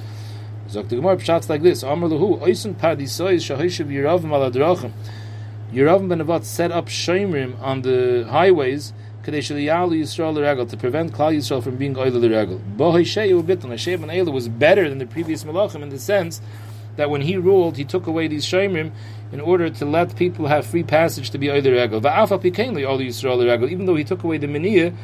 [0.70, 4.94] Zok the Gemara pshat's like this: Amar Lahu, Oisun Padisois Shahishav Yeravim Aladrachim.
[5.74, 9.52] Yeravam ben Avat set up shemrim on the highways to prevent
[11.12, 12.12] Klal Yisrael from being oil.
[12.12, 13.70] Bohisheyu bitan.
[13.70, 16.42] Hashem ben Eila was better than the previous Malachim in the sense
[16.98, 18.92] that when he ruled, he took away these shemrim
[19.32, 23.72] in order to let people have free passage to be oil Yisrael l'regel.
[23.72, 24.96] Even though he took away the miniyah,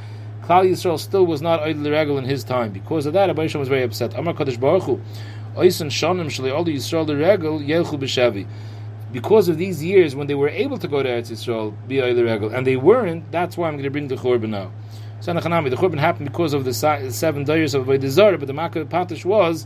[0.43, 2.71] Klal Yisrael still was not oil l'regel in his time.
[2.71, 4.13] Because of that, Abba was very upset.
[4.13, 5.01] Amar Kadosh Baruch Hu,
[5.55, 8.45] Oisan shanim shli oil Yisrael l'regel yelchu b'shavi
[9.11, 12.65] because of these years when they were able to go to Eretz Yisrael, regel, and
[12.65, 14.71] they weren't, that's why I'm going to bring the Churban now.
[15.21, 19.25] So the Churban happened because of the seven days of Avodah but the Makkah Patish
[19.25, 19.65] was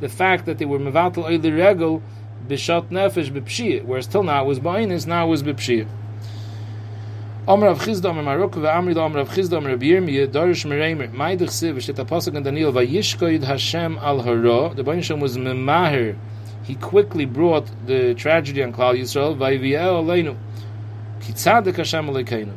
[0.00, 2.02] the fact that they were Mevatel Oile Regel
[2.46, 5.88] Bishat Nefesh B'Pshiyah, whereas till now it was Ba'inis, now it was B'Pshiyah.
[7.48, 11.50] Omer of Chizda Omer Marok ve'amri da Omer of Chizda of Yirmiyah Darish Mereimer Maidich
[11.50, 16.16] Siv V'shet HaPasuk and Daniel Vayishkoid Hashem Al Hara the Bain was Memahir
[16.66, 19.38] he quickly brought the tragedy on Klal Yisrael.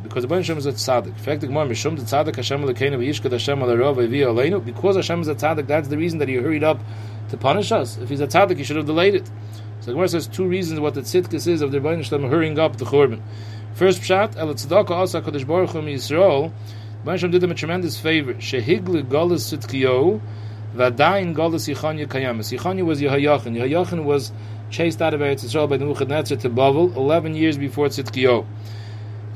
[0.04, 1.08] Because the Hashem is a tzadik.
[1.08, 4.66] In fact, the Gemara, Mishum the Hashem Alekeinu, V'yishkad.
[4.66, 6.80] Because Hashem is a tzadik, that's the reason that he hurried up
[7.30, 7.98] to punish us.
[7.98, 9.28] If he's a tzadik, he should have delayed it.
[9.82, 12.58] So the Gemara says two reasons what the tzidkis is of the Baruch Hashem hurrying
[12.58, 13.22] up the Churban.
[13.76, 16.52] First pshat, El tzedakah also HaKadosh Baruch Hu Yisrael,
[17.06, 18.34] Baruch Hashem did him a tremendous favor.
[18.34, 20.20] Shehigli Golas Tzidkiyo,
[20.76, 22.56] Vadain Golas Yichanya Kayamas.
[22.56, 23.58] Yichanya was Yehoyachin.
[23.58, 24.32] Yehoyachin was
[24.70, 28.46] chased out of Eretz Yisrael by Nebuchadnezzar to Bavel 11 years before Tzidkiyo.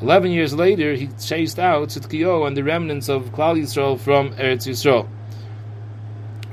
[0.02, 4.68] 11 years later, he chased out Tzidkiyo and the remnants of Klal Yisrael from Eretz
[4.68, 5.08] Yisrael.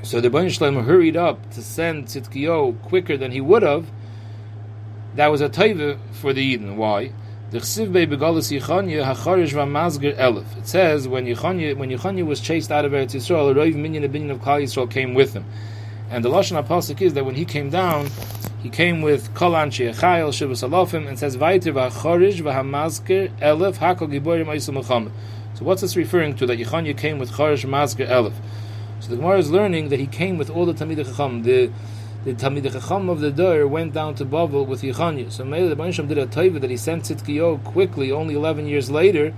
[0.03, 3.91] So the Bani Shalom hurried up to send Tzidkiyo quicker than he would have.
[5.13, 6.75] That was a taiva for the Eden.
[6.75, 7.11] Why?
[7.53, 8.09] It says when
[11.25, 14.63] Yechanya, when Yechanya was chased out of Eretz Yisrael, a Rav Minyan Abinyan of Klal
[14.63, 15.43] Yisrael came with him.
[16.09, 18.07] And the Lashon HaPasuk is that when he came down,
[18.63, 24.09] he came with Kol Anshi Echayel, Shivas Alofim, and says, Vaiter v'achorish v'hamazker elef hakol
[24.09, 25.11] giborim oisul
[25.53, 28.31] So what's this referring to, that Yechanya came with Chorish Mazker elef?
[29.01, 31.43] So the Gemara is learning that he came with all the Talmidei Chacham.
[31.43, 31.69] The
[32.23, 35.31] the Talmid Chacham of the Dor went down to Bavel with Yechanya.
[35.31, 38.91] So maybe the Banisham did a taiva that he sent Tzidkiyo quickly, only 11 years
[38.91, 39.33] later.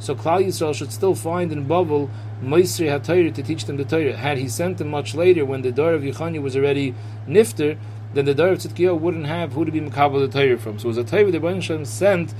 [0.00, 2.10] So Klal Yisrael should still find in Bavel
[2.42, 4.16] Moisri HaTorah to teach them the Torah.
[4.16, 6.92] Had he sent them much later, when the Dor of Yechanya was already
[7.28, 7.78] nifter,
[8.14, 10.80] then the Dor of Tzidkiyo wouldn't have who to be Makabal the Torah from.
[10.80, 12.34] So it was a taiva that Banisham sent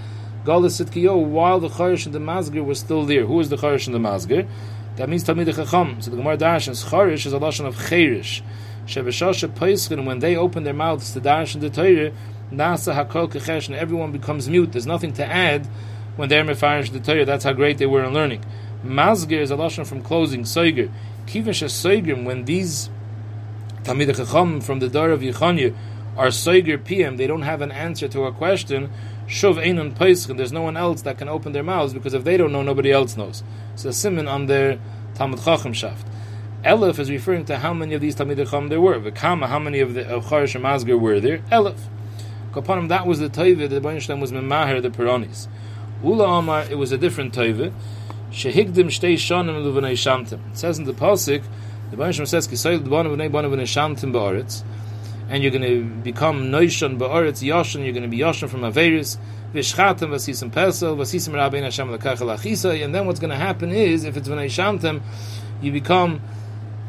[0.45, 3.27] Galas Tzidkiyo while the Charish and the Mazgir was still there.
[3.27, 4.49] Who is the Charish and the Mazgir?
[4.97, 6.03] That means Talmid Chacham.
[6.03, 8.43] So the Gemara Dash Charish is a lashon of Cherish.
[8.87, 12.13] Sheveshasha Paischin, when they open their mouths to dash and the Torah,
[12.53, 14.73] Nasa Hakol Kechesh, and everyone becomes mute.
[14.73, 15.67] There's nothing to add
[16.17, 17.25] when they're mefarish the Torah.
[17.25, 18.45] That's how great they were in learning.
[18.85, 20.43] Mazgir is a lashon from closing.
[20.43, 20.91] Soiger,
[21.27, 22.91] Kivish Soigrim, when these
[23.83, 25.75] Tamid Chacham from the Dar of Yechanya
[26.17, 28.91] are Soiger PM, they don't have an answer to a question.
[29.27, 32.37] Shuv Einon Paischin, there's no one else that can open their mouths because if they
[32.37, 33.43] don't know, nobody else knows.
[33.75, 34.79] So simon on their
[35.15, 36.07] Talmud Chacham shaft.
[36.65, 38.99] Elif is referring to how many of these Talmidei Chacham there were.
[38.99, 41.39] V'kama, how many of the of Charish and were there?
[41.53, 41.79] Elif.
[42.53, 45.47] Kapanim, that was the Taiva that the Baruch was Memaher, the Peronis.
[46.03, 47.71] Ula Amar, it was a different Taiva.
[48.31, 50.41] Shehigdim shtei shanim luvnei shantim.
[50.53, 51.43] It says in the Pasuk,
[51.91, 54.65] the Baruch says, Kisayil d'banav v'nei banav v'nei shantim ba'aretz.
[55.29, 59.19] And you're going to become Noishon ba'aretz, Yoshan, you're going to be Yoshan from Averis.
[59.53, 62.83] Vishchatim v'sisim pesel, v'sisim rabbein Hashem l'kachel achisa.
[62.83, 65.03] And then what's going to happen is, if it's v'nei shantim,
[65.61, 66.23] you become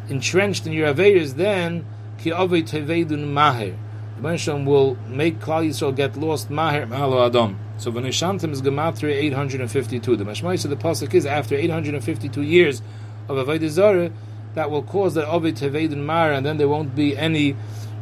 [0.10, 1.86] entrenched in your Averis, then
[2.18, 3.76] ki avei tevedun maher.
[4.16, 7.60] The Bansham will make Klal Yisrael get lost maher malo adam.
[7.78, 10.16] So Vanishantim is gematria 852.
[10.16, 12.82] The Mashmai said the pasuk is after 852 years
[13.28, 14.12] of Avodah Zarah,
[14.54, 17.56] that will cause that avei tevedun maher, and then there won't be any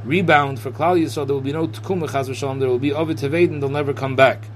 [0.04, 1.26] rebound for Klal Yisrael.
[1.26, 3.60] There will be no Chaz There will be avei tevedun.
[3.60, 4.48] They'll never come back.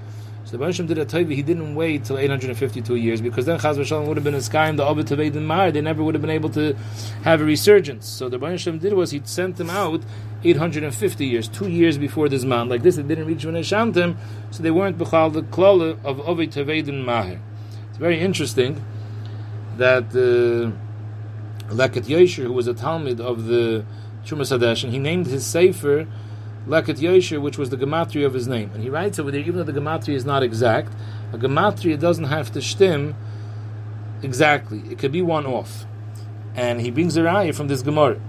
[0.48, 1.34] So the Bansham did a taiva.
[1.34, 4.82] He didn't wait till 852 years because then Chaz would have been a sky the
[4.82, 5.70] Abba and Mar.
[5.70, 6.74] They never would have been able to
[7.22, 8.08] have a resurgence.
[8.08, 10.04] So the Bansham did was he sent them out
[10.42, 12.70] 850 years, two years before this man.
[12.70, 14.16] Like this, they didn't reach when Shantim,
[14.50, 17.40] so they weren't b'chal the klala of Taved and Maher.
[17.90, 18.82] It's very interesting
[19.76, 20.72] that uh,
[21.74, 22.06] Leket
[22.36, 23.84] who was a Talmud of the
[24.24, 26.06] Chumash Hadesh, and he named his sefer
[26.68, 28.70] Leket Yosher, which was the gematria of his name.
[28.74, 30.92] And he writes over there, even though the gematria is not exact,
[31.32, 33.14] a gematria doesn't have to stim
[34.22, 34.82] exactly.
[34.90, 35.86] It could be one off.
[36.54, 38.20] And he brings a raya from this Gemara.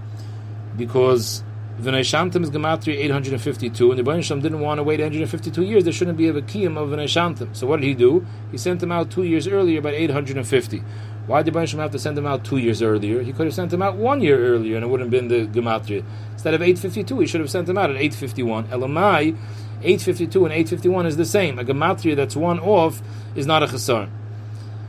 [0.76, 1.44] Because
[1.80, 5.84] V'nai is gematria 852, and the Baruch didn't want to wait 852 years.
[5.84, 8.26] There shouldn't be a Vakiyim of V'nai So what did he do?
[8.50, 10.82] He sent them out two years earlier, about 850.
[11.30, 13.22] Why did Baruch have to send them out two years earlier?
[13.22, 15.46] He could have sent them out one year earlier, and it wouldn't have been the
[15.46, 16.02] gematria.
[16.32, 18.64] Instead of 852, he should have sent them out at 851.
[18.64, 19.36] Elamai,
[19.80, 21.60] 852 and 851 is the same.
[21.60, 23.00] A gematria that's one off
[23.36, 24.10] is not a chasar.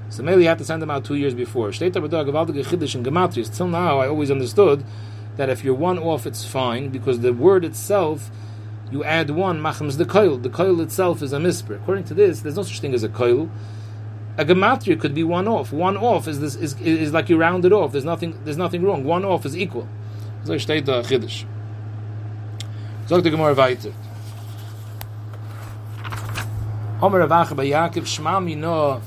[0.10, 1.72] So maybe you have to send them out two years before.
[1.72, 1.92] Till
[3.68, 4.84] now, I always understood
[5.38, 8.32] that if you're one off, it's fine because the word itself,
[8.90, 10.42] you add one, machams the koil.
[10.42, 11.76] The koil itself is a misper.
[11.76, 13.48] According to this, there's no such thing as a koil.
[14.42, 15.72] A gematria could be one off.
[15.72, 17.92] One off is this is, is like you round it off.
[17.92, 18.44] There's nothing.
[18.44, 19.04] There's nothing wrong.
[19.04, 19.88] One off is equal.
[20.46, 21.46] So steht da Chiddush.
[23.06, 23.94] Sagt der Gemara weiter.
[27.04, 29.00] Omer Avacha bei Yaakov Shma Mino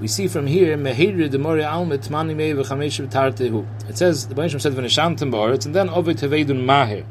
[0.00, 3.66] we see from here Mehir de Mori Almet Mani Mei V'chamesh V'tartehu.
[3.88, 7.06] It says the Banishim said V'neshantem Ba'aretz and then Ovet Tevedun Mahir.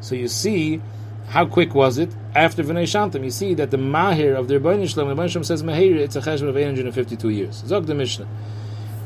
[0.00, 0.82] So you see
[1.28, 3.22] how quick was it after V'neshantem?
[3.24, 6.20] You see that the Mahir of the Rebbeinu Shalom, the Banishim says Mahir, it's a
[6.20, 7.62] cheshbon of 852 years.
[7.66, 8.26] Zog the Mishnah.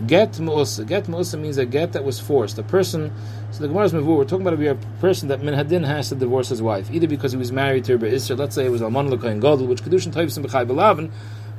[0.06, 0.86] Get mu'usa.
[0.86, 2.56] Get mu'usa means a get that was forced.
[2.58, 3.12] A person,
[3.50, 6.62] so the Gemara's Mavur, we're talking about a person that Minhadin has to divorce his
[6.62, 9.42] wife, either because he was married to her Isra, let's say it was Alman and
[9.42, 11.10] Gadol, which Kedushin Taivsim B'chai B'lavin,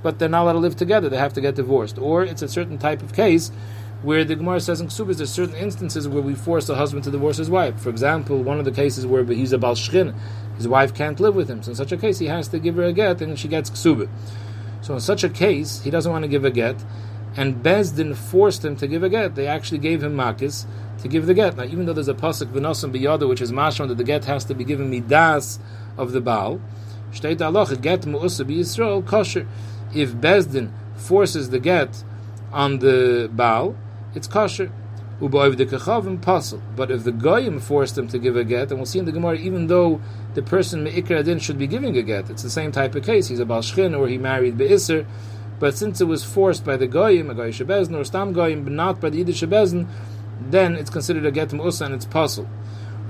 [0.02, 1.98] but they're not allowed to live together, they have to get divorced.
[1.98, 3.52] Or it's a certain type of case
[4.02, 7.12] where the Gemara says in Ksubis there's certain instances where we force a husband to
[7.12, 7.78] divorce his wife.
[7.82, 10.16] For example, one of the cases where he's a Bal Shchin,
[10.60, 11.64] his wife can't live with him.
[11.64, 13.72] So in such a case, he has to give her a get and she gets
[13.72, 14.10] Ksubit.
[14.82, 16.76] So in such a case, he doesn't want to give a get
[17.36, 19.36] and Bezdin forced him to give a get.
[19.36, 20.66] They actually gave him makis.
[21.02, 21.56] to give the get.
[21.56, 24.44] Now, even though there's a pasuk v'nosam biyada, which is mashma that the get has
[24.46, 25.60] to be given midas
[25.98, 26.60] of the baal,
[27.12, 29.48] shteit aloch get mu'usa Yisrael kosher.
[29.94, 32.04] If Bezdin forces the get
[32.52, 33.76] on the baal,
[34.14, 34.72] it's kosher.
[35.20, 36.62] Uboiv the kachavim pasul.
[36.76, 39.12] But if the goyim forced them to give a get, and we'll see in the
[39.12, 40.00] Gemara, even though
[40.34, 43.28] the person adin should be giving a get, it's the same type of case.
[43.28, 45.06] He's a balshchin or he married be'isr,
[45.60, 48.72] but since it was forced by the goyim, a goy shebezn or stam goyim, but
[48.72, 49.88] not by the yiddish shebezn,
[50.40, 52.48] then it's considered a get mu'usa and it's pasul.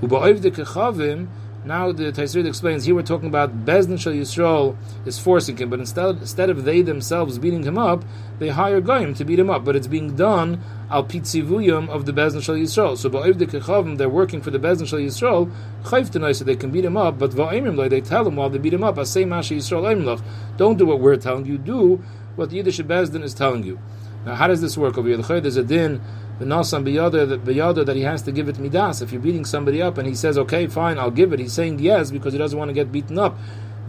[0.02, 1.28] Uboiv the kachavim
[1.64, 5.78] now the Taisrid explains here we're talking about Bezdin Shal Yisrael is forcing him, but
[5.78, 8.04] instead instead of they themselves beating him up,
[8.38, 9.64] they hire Goyim to beat him up.
[9.64, 12.96] But it's being done al pitzivuyum of the Bezdin Shal Yisrael.
[12.96, 15.52] So Ba'oiv de Kechavim, they're working for the Bezdin Shal Yisrael,
[15.84, 18.58] chayv tonight so they can beat him up, but Va'imim they tell him while they
[18.58, 20.22] beat him up, Asay Masha Yisrael Aimlach,
[20.56, 22.02] don't do what we're telling you, do
[22.36, 23.78] what the Yiddish Bezdin is telling you.
[24.24, 25.40] Now how does this work over here?
[25.40, 26.00] There's a din
[26.40, 29.02] the nasan biyada that he has to give it midas.
[29.02, 31.78] If you're beating somebody up and he says, "Okay, fine, I'll give it," he's saying
[31.78, 33.38] yes because he doesn't want to get beaten up.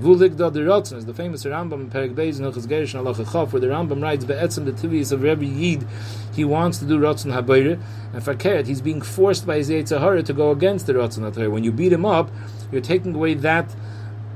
[0.01, 3.53] Vuligda the is the famous Rambam in Perik Beis in Hilchas Gerish and Allah Chaf,
[3.53, 5.85] where the Rambam writes be'etzim the tivius of Rebbe Yid.
[6.33, 7.79] He wants to do Rotzen Habayre,
[8.11, 11.51] and Fakert, he's being forced by his Yitzhahara to go against the Rotzen Habayre.
[11.51, 12.31] When you beat him up,
[12.71, 13.75] you're taking away that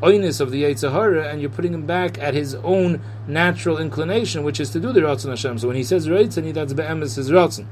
[0.03, 4.59] oinus of the Yitzhahara, and you're putting him back at his own natural inclination, which
[4.59, 5.57] is to do the Rotzen Hashem.
[5.57, 7.65] So when he says Reitzani, that's be'emes his Rotzen.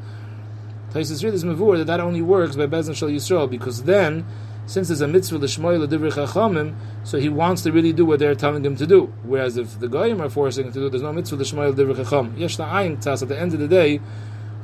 [0.93, 4.23] Taisus read this mavur that that only works by Bezdin Shal Yisrael because then,
[4.67, 8.35] since there's a mitzvah l'shmoy l'divrei chachamim, so he wants to really do what they're
[8.35, 9.11] telling him to do.
[9.23, 12.37] Whereas if the goyim are forcing him to do, there's no mitzvah l'shmoy l'divrei chacham.
[12.37, 14.01] Yesh la'ayin tas at the end of the day.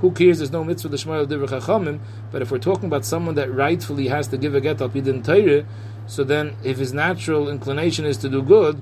[0.02, 0.38] Who cares?
[0.38, 2.00] There's no mitzvah l'shmoy l'divrei chachamim.
[2.32, 5.24] But if we're talking about someone that rightfully has to give a get al pidin
[6.06, 8.82] so then if his natural inclination is to do good,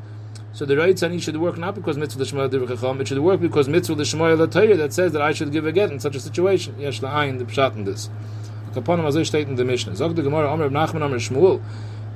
[0.57, 3.69] so the right tzani should work not because mitzvah l'shmoya divrei it should work because
[3.69, 6.79] mitzvah l'shmoya l'tayr that says that I should give a get in such a situation.
[6.79, 8.09] Yesh la'ayin the pshat in this.
[8.71, 9.95] Kaponim azay state in the Mishnah.
[9.95, 11.61] Zog the Gemara Omer Nachman Omer Shmuel.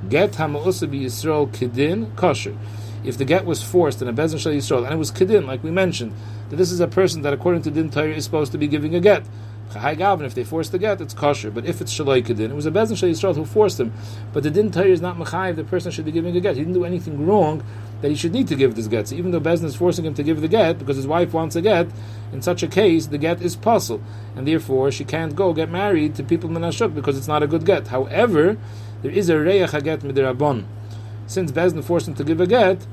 [0.08, 2.58] Get ha'ma'usa bi Yisrael kedin kosher.
[3.04, 5.62] If the get was forced in a bezin shal Yisrael and it was kedin, like
[5.62, 6.12] we mentioned,
[6.50, 8.96] that this is a person that according to din Torah is supposed to be giving
[8.96, 9.24] a get.
[9.72, 11.50] Chai Gavin, if they force the get, it's kosher.
[11.50, 13.94] But if it's Shaloi Kedin, it was a Bezin Shal Yisrael who forced him.
[14.34, 16.56] But the Din Torah is not Machayev, the person should be giving a get.
[16.56, 17.62] He didn't do anything wrong
[18.02, 19.08] that he should need to give this get.
[19.08, 21.56] So even though Bezin is forcing him to give the get, because his wife wants
[21.56, 21.86] a get,
[22.32, 24.02] in such a case, the get is puzzle.
[24.36, 27.64] And therefore, she can't go get married to people Menashuk because it's not a good
[27.64, 27.88] get.
[27.88, 28.58] However,
[29.02, 30.64] there is a Reyach Haget Midirabon.
[31.26, 32.86] Since Bezin forced him to give a get,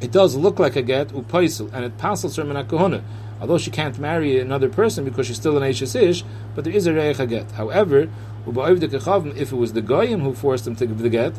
[0.00, 3.02] it does look like a get, upaisel, and it passes her menakahuna
[3.42, 6.22] although she can't marry another person because she's still an Eishes Ish,
[6.54, 7.50] but there is a Reich get.
[7.50, 8.08] However,
[8.46, 11.32] if it was the Goyim who forced him to give the get,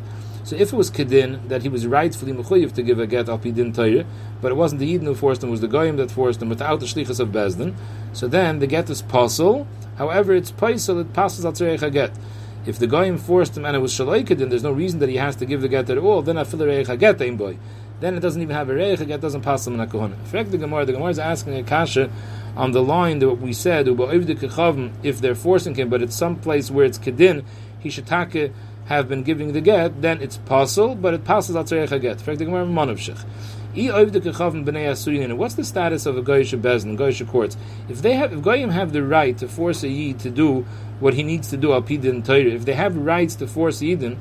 [0.44, 3.40] so if it was Kedin, that he was rightfully Mechuyev to give a get al
[3.40, 4.06] Pidin Torah,
[4.42, 6.50] but it wasn't the Yidden who forced him, it was the Goyim that forced him
[6.50, 7.74] without the Shlichus of Bezdin,
[8.14, 12.12] so then the get is Pasul, however it's Pasul, it passes al get.
[12.66, 15.18] If the Goyim forced him and it was Shalai Kedin, there's no reason that he
[15.18, 17.58] has to give the get at all, then I feel Reich get, boy
[18.04, 20.16] then it doesn't even have a reich, it doesn't pass them in a kohuna.
[20.26, 22.12] Frek the Gemara, the Gemara is asking a kasha
[22.56, 26.86] on the line that we said, if they're forcing him, but it's some place where
[26.86, 27.46] it's kedin,
[27.80, 28.52] he should take
[28.86, 32.18] have been giving the get, then it's possible, but it passes al tzreich get.
[32.20, 33.24] Manavshich.
[33.76, 37.58] What's the status of a Goyish Bezin, Goyish courts?
[37.90, 40.64] If they have, if Goyim have the right to force a Yid to do
[41.00, 44.18] what he needs to do, al pidin Torah, if they have rights to force Yidin,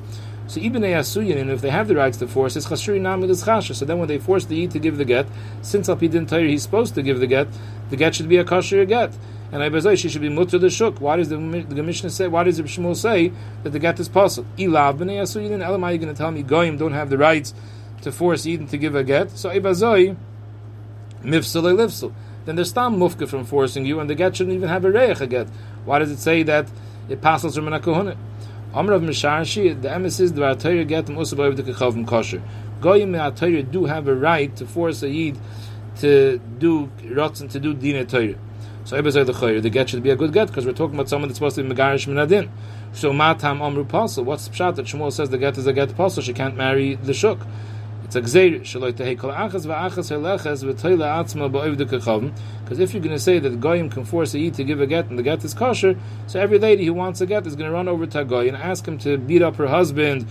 [0.47, 3.29] so even a asuyin, and if they have the rights to force, it's chashuri namid
[3.29, 3.77] is.
[3.77, 5.27] So then when they force the yid to give the get,
[5.61, 7.47] since al pidin Torah he's supposed to give the get,
[7.89, 9.13] the get should be a kosher get.
[9.53, 10.99] And I bezay she should be mutter the shuk.
[10.99, 12.27] Why does the, the Mishnah say?
[12.27, 14.49] Why does the Shmuel say that the get is possible?
[14.57, 15.63] Ilav b'nei asuyin.
[15.63, 17.53] Elam, are you going to tell me goyim don't have the rights
[18.01, 19.29] to force Eden to give a get?
[19.29, 20.17] So I ibazoi
[21.21, 22.11] mifsel lifsel.
[22.45, 25.21] Then there's tam mufka from forcing you, and the get shouldn't even have a reich
[25.21, 25.47] a get.
[25.85, 26.67] Why does it say that
[27.07, 28.17] it passes from an akohunet?
[28.73, 31.21] Amr of Misharshi, the emissaries, the Torah get by the
[31.61, 32.41] Kechavim kosher.
[32.81, 35.37] Goyim Torah do have a right to force a Yid
[35.97, 38.33] to do Ratzin, to do Dina Torah.
[38.85, 41.07] So Ebezay the Chayr, the get should be a good get because we're talking about
[41.07, 42.49] someone that's supposed to be Megarish Minadin.
[42.91, 46.21] So Matam Amru Pasal, what's pshat that Shmuel says the get is a get Pasal,
[46.21, 47.39] she can't marry the Shuk.
[48.03, 52.37] It's a gzeir shaloi tehei achas va'achas heleches v'toila atzma ba'oiv dekachavim.
[52.63, 54.85] Because if you're going to say that goyim can force a yid to give a
[54.85, 57.69] get and the get is kosher, so every lady who wants a get is going
[57.69, 60.27] to run over to a goy and ask him to beat up her husband.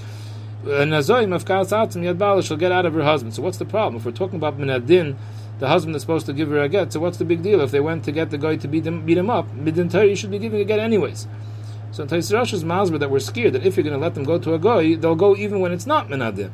[0.62, 3.34] Nazoyim of kalas atzim yad bala she'll get out of her husband.
[3.34, 3.96] So what's the problem?
[3.96, 5.16] If we're talking about minadin,
[5.62, 6.92] the husband is supposed to give her a get.
[6.92, 9.06] So what's the big deal if they went to get the guy to beat him,
[9.06, 9.48] beat him up?
[9.54, 11.28] Midin Torah, you should be giving a get anyways.
[11.92, 14.40] So in Taisirash's mazber that we're scared that if you're going to let them go
[14.40, 16.50] to a goy, they'll go even when it's not minadin.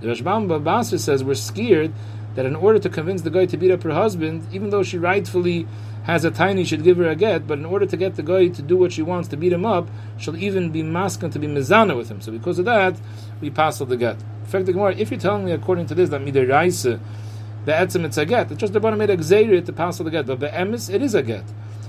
[0.00, 1.92] The Rashbam Babasra says we're scared
[2.36, 4.96] that in order to convince the guy to beat up her husband, even though she
[4.96, 5.66] rightfully
[6.04, 8.46] has a tiny, should give her a get, but in order to get the guy
[8.46, 9.88] to do what she wants, to beat him up,
[10.18, 12.20] she'll even be masking to be mizana with him.
[12.20, 12.94] So because of that,
[13.40, 14.22] we pass the get.
[14.42, 17.00] In fact, the Gemara, if you're telling me according to this that midei raisa,
[17.66, 20.08] the etzem it's a get, it's just the bottom made a gzeirit to pass the
[20.10, 21.44] get, but the emes it is a get.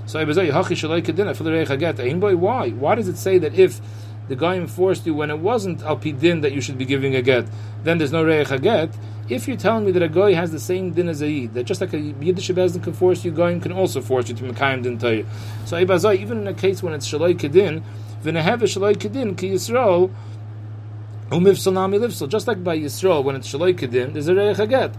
[0.06, 1.98] So Ibazai hachi shalai kedina for the reicha get.
[2.38, 2.70] Why?
[2.70, 3.80] Why does it say that if
[4.28, 7.22] the guy enforced you when it wasn't al pidin that you should be giving a
[7.22, 7.46] get,
[7.84, 8.90] then there's no reicha get?
[9.28, 11.64] If you're telling me that a guy has the same din as a yid, that
[11.64, 14.82] just like a yiddish bezin can force you, guy can also force you to mekayim
[14.82, 15.24] din Torah.
[15.66, 17.82] So Ibazai, even in a case when it's shalai kedin,
[18.24, 20.10] v'nehev shalai kedin ki Yisrael,
[21.28, 22.30] umiv salami livsal.
[22.30, 24.94] Just like by Yisrael, when it's shalai kedin, there's a reicha get.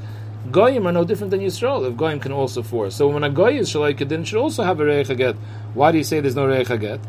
[0.51, 1.87] Goyim are no different than Yisrael.
[1.87, 4.79] If Goyim can also force, so when a Goy is shalai kedin, should also have
[4.79, 5.35] a reicha get.
[5.73, 7.01] Why do you say there's no reicha get?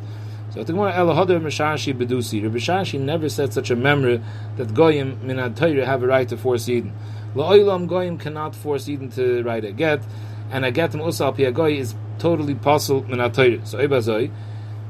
[0.52, 2.42] So the Gemara Elahoder Mishashi Bedusi.
[2.42, 4.20] Rabbi Shashi never said such a memory
[4.56, 6.92] that Goyim minad Torah have a right to force Eden.
[7.34, 10.02] La'olam Goyim cannot force Eden to write a get,
[10.50, 13.64] and a get Musal Goy is totally possible minad Torah.
[13.64, 14.32] So Ebazoi,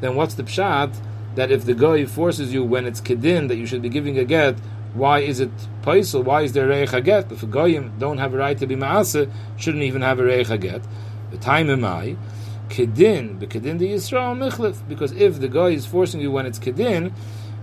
[0.01, 0.97] then what's the pshat
[1.35, 4.25] that if the Goy forces you when it's kedin that you should be giving a
[4.25, 4.57] get,
[4.95, 5.51] why is it
[5.83, 6.25] paisel?
[6.25, 7.31] Why is there reich get?
[7.31, 10.83] If goyim don't have a right to be maase, shouldn't even have a reich get.
[11.31, 12.17] The time am I
[12.71, 14.87] kedin, kedin the Yisrael michlif.
[14.89, 17.13] Because if the guy is forcing you when it's kedin,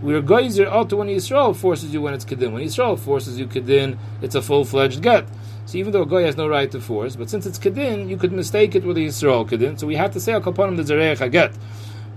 [0.02, 2.52] we're geyser auto when Yisrael forces you when it's kedin.
[2.52, 5.28] When Yisrael forces you kedin, it's a full fledged get.
[5.66, 8.18] So even though a guy has no right to force, but since it's kedin, you
[8.18, 9.80] could mistake it with a Yisrael kedin.
[9.80, 11.54] So we have to say al kapanim the a reich get.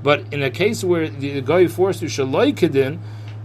[0.03, 2.99] But in a case where the, the guy forced you shaloi kedin,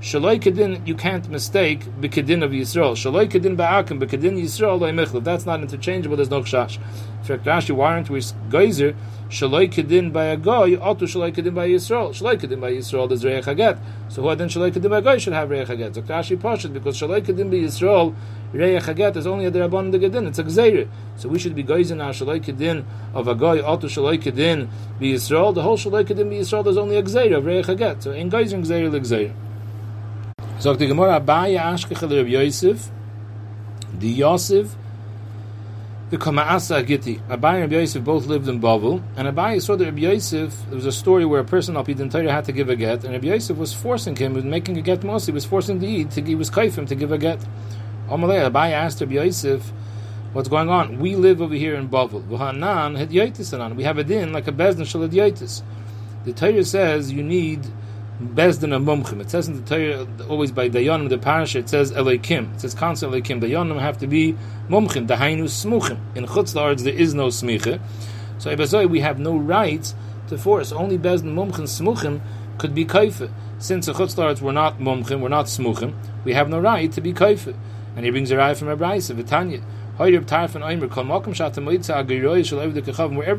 [0.05, 2.93] Shaloi kedin, you can't mistake b'kedin of Yisrael.
[2.93, 6.15] Shaloi kedin ba'akim, b'kedin Yisrael loy That's not interchangeable.
[6.15, 6.77] There's no kshash.
[6.77, 8.95] In fact, Rashi, why aren't we geyser?
[9.29, 12.11] Shaloi kedin by a goy, also shaloi kedin by Yisrael.
[12.11, 13.79] Shaloi kedin by Yisrael is reich haget.
[14.09, 15.95] So who then shaloi kedin by goy should have reich haget?
[15.95, 18.13] So Rashi pashut because shaloi kedin by Yisrael
[18.53, 20.27] haget is only a derabon de gedin.
[20.27, 20.87] It's a gzeir.
[21.15, 22.85] So we should be geyser now shaloi kedin
[23.15, 24.67] of a goy, also shaloi kedin
[24.99, 25.55] by Yisrael.
[25.55, 28.03] The whole shaloi kedin by Yisrael is only a gzeir of reich haget.
[28.03, 29.33] So in geyser gzeir gzeir.
[30.57, 32.89] Sagt die Gemara, Abaye Ashkechel Reb Yosef,
[33.99, 34.73] the Yosef,
[36.09, 37.19] the Kamaasa Agiti.
[37.27, 40.75] Abaye and Reb Yosef both lived in Bavel, and Abaye saw that Reb Yosef, there
[40.75, 43.11] was a story where a person up Eden Torah had to give a get, and
[43.11, 46.21] Reb Yosef was forcing him, was making a get mostly, was forcing the Eid, to,
[46.21, 47.39] he was kaifim to give a get.
[48.07, 49.73] Amalei, Abaye asked Reb Yosef,
[50.31, 50.99] what's going on?
[50.99, 52.23] We live over here in Bavel.
[52.95, 53.75] Had.
[53.75, 55.63] We have a din like a bezdin shal yotis.
[56.23, 57.67] The Torah says you need
[58.21, 59.19] Bezdin of Mumchim.
[59.19, 62.53] It says in the Torah, always by Dayanim, the parasha, it says Elokim.
[62.55, 63.41] It says constantly Elokim.
[63.41, 64.35] Dayanim have to be
[64.69, 65.97] Mumchim, Dahainu Smuchim.
[66.15, 67.81] In Chutz there is no Smicha.
[68.37, 69.93] So Ebazoi, we have no right
[70.29, 70.71] to force.
[70.71, 72.21] Only Bezdin Mumchim Smuchim
[72.57, 73.29] could be Kaifa.
[73.59, 75.93] Since the Chutz were not Mumchim, were not Smuchim,
[76.23, 77.53] we have no right to be Kaifa.
[77.97, 79.61] And he brings a right from Abraisa, Vitanya.
[79.97, 80.23] Wherever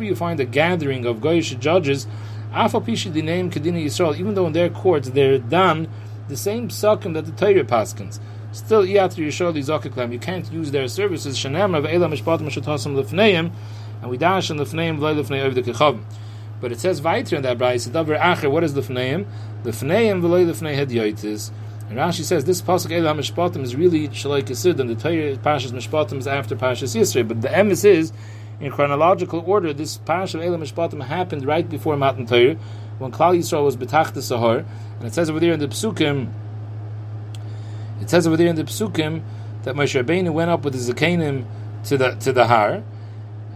[0.04, 2.06] you find a gathering of Goyish judges,
[2.56, 5.88] the even though in their courts they're done
[6.28, 8.18] the same psakim that the Torah paskins.
[8.52, 11.36] Still, Iyatri Yisrael Zakaklam, you can't use their services.
[11.36, 13.52] Shanem of Elam Mishpatim Shatasim Lefneim,
[14.00, 16.02] and we dash in Lefneim Vlei Lefnei Ovid Kechavim.
[16.60, 19.26] But it says weiter in that brayse, Davar Acher, what is Lefneim?
[19.62, 21.50] Lefneim Vlei Lefnei Hedyoitis.
[21.90, 25.72] And Rashi says this pasuk Elam Mishpatim is really Shalai Kesid, and the Torah Pashas
[25.72, 27.28] Mishpatim is after Pashas Yisrael.
[27.28, 28.12] But the emes is
[28.60, 32.56] in chronological order, this parasha of Elam Mishpatim happened right before Matan Torah,
[32.98, 34.64] when Klal Yisrael was the Sahar,
[34.98, 36.32] and it says over there in the Psukim,
[38.00, 39.22] it says over there in the Psukim
[39.64, 41.44] that Moshe Rabbeinu went up with the Zakanim
[41.84, 42.82] to the to the Har.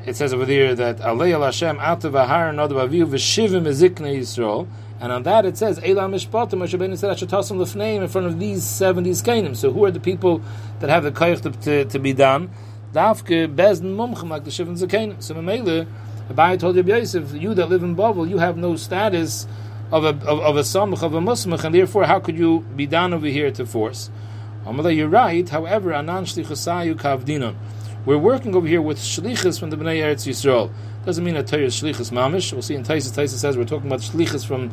[0.05, 3.63] It says over there that Alei al Hashem out of a Har Nodav Aviv v'shivim
[3.63, 4.67] eziknei Yisrael,
[5.01, 6.55] and on that it says Elam Mishpatim.
[6.55, 9.57] Moshe Rabbeinu said Ashatasim lefneim in front of these seventy Zakanim.
[9.57, 10.43] So who are the people
[10.81, 12.51] that have the koyach to, to, to be done?
[12.93, 15.23] Dafke bezn mumchem like the Shivin Zakein.
[15.23, 15.87] So Mamele,
[16.29, 19.47] Abai told Rabbi Yosef, you that live in Babel, you have no status
[19.93, 22.87] of a of, of a samach of a musmach, and therefore how could you be
[22.87, 24.11] down over here to force?
[24.65, 25.49] Amalei, you're right.
[25.49, 27.55] However, anan shlichasayu kavdinon.
[28.05, 30.73] We're working over here with shlichus from the Bnei Eretz Yisrael.
[31.05, 32.53] Doesn't mean a Torah shlichus mamish.
[32.53, 33.13] We'll see in Taisa.
[33.13, 34.73] Taisa says we're talking about shlichus from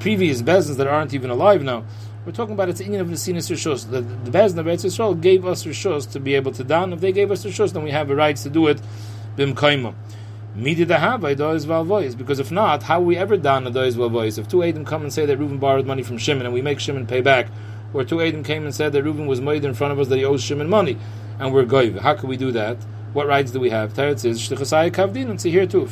[0.00, 1.84] previous bezins that aren't even alive now.
[2.26, 3.88] We're talking about it's Indian of Nesinas Rishos.
[3.88, 6.92] The, the Bezdin of Eretz Yisrael gave us Rishos to be able to down.
[6.92, 8.80] If they gave us Rishos, then we have the rights to do it.
[9.36, 9.94] Bim Kaimah.
[10.56, 12.18] Midi dahavai dois valvois.
[12.18, 14.40] Because if not, how we ever down a dois valvois?
[14.40, 16.80] If two Adam come and say that Reuben borrowed money from Shimon and we make
[16.80, 17.46] Shimon pay back,
[17.94, 20.16] or two Adam came and said that Reuben was made in front of us that
[20.16, 20.98] he owes Shimon money,
[21.38, 22.76] and we're goiv, how can we do that?
[23.12, 23.92] What rights do we have?
[23.94, 25.82] Teretz is shtichasai kavdin, and see here too.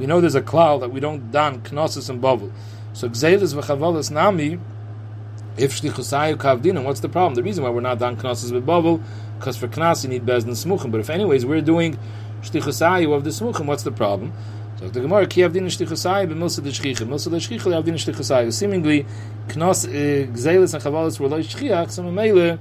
[0.00, 2.50] We know there's a cloud that we don't don knossos and bovel.
[2.92, 4.58] So gzelis v'chavalas nami
[5.56, 7.34] if shlichusayu kavdin, what's the problem?
[7.34, 9.00] The reason why we're not done knosses with bubble
[9.38, 10.90] because for knas you need bezdin smuchim.
[10.90, 11.98] But if anyways we're doing
[12.42, 14.32] shtichusayu of the smuchim, what's the problem?
[14.78, 17.06] So the Gemara ki avdin shtichusayu b'milsa de shchicha.
[17.06, 18.52] Milsa de shchicha avdin shtichusayu.
[18.52, 19.06] Seemingly,
[19.48, 22.58] knas uh, gzelis and chavalis were lo shchiach, so memele,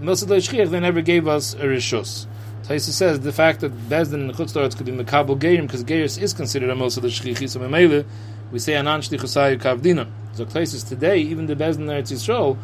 [0.00, 2.26] milsa de shchiach, they never gave us a rishus.
[2.64, 6.32] Taisa says the fact that Bezdin and Chutzlaretz could be Mekabel Gerim, because Geris is
[6.32, 8.04] considered a Milsa de shchichi, so memele,
[8.52, 10.06] we say anan shtichusayu kavdina.
[10.34, 12.56] So Taisus today, even the Bezdin Eretz Yisrael,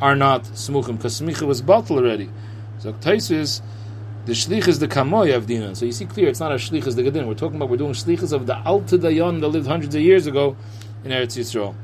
[0.00, 2.30] are not smuchim because smicha was bottled already.
[2.78, 3.60] So Taisus,
[4.24, 5.76] the shlich is the kamoy of dinan.
[5.76, 7.26] So you see clear, it's not a shlich is the gadin.
[7.26, 10.26] We're talking about we're doing shlichas of the alta dayan that lived hundreds of years
[10.26, 10.56] ago
[11.04, 11.74] in Eretz Yisrael.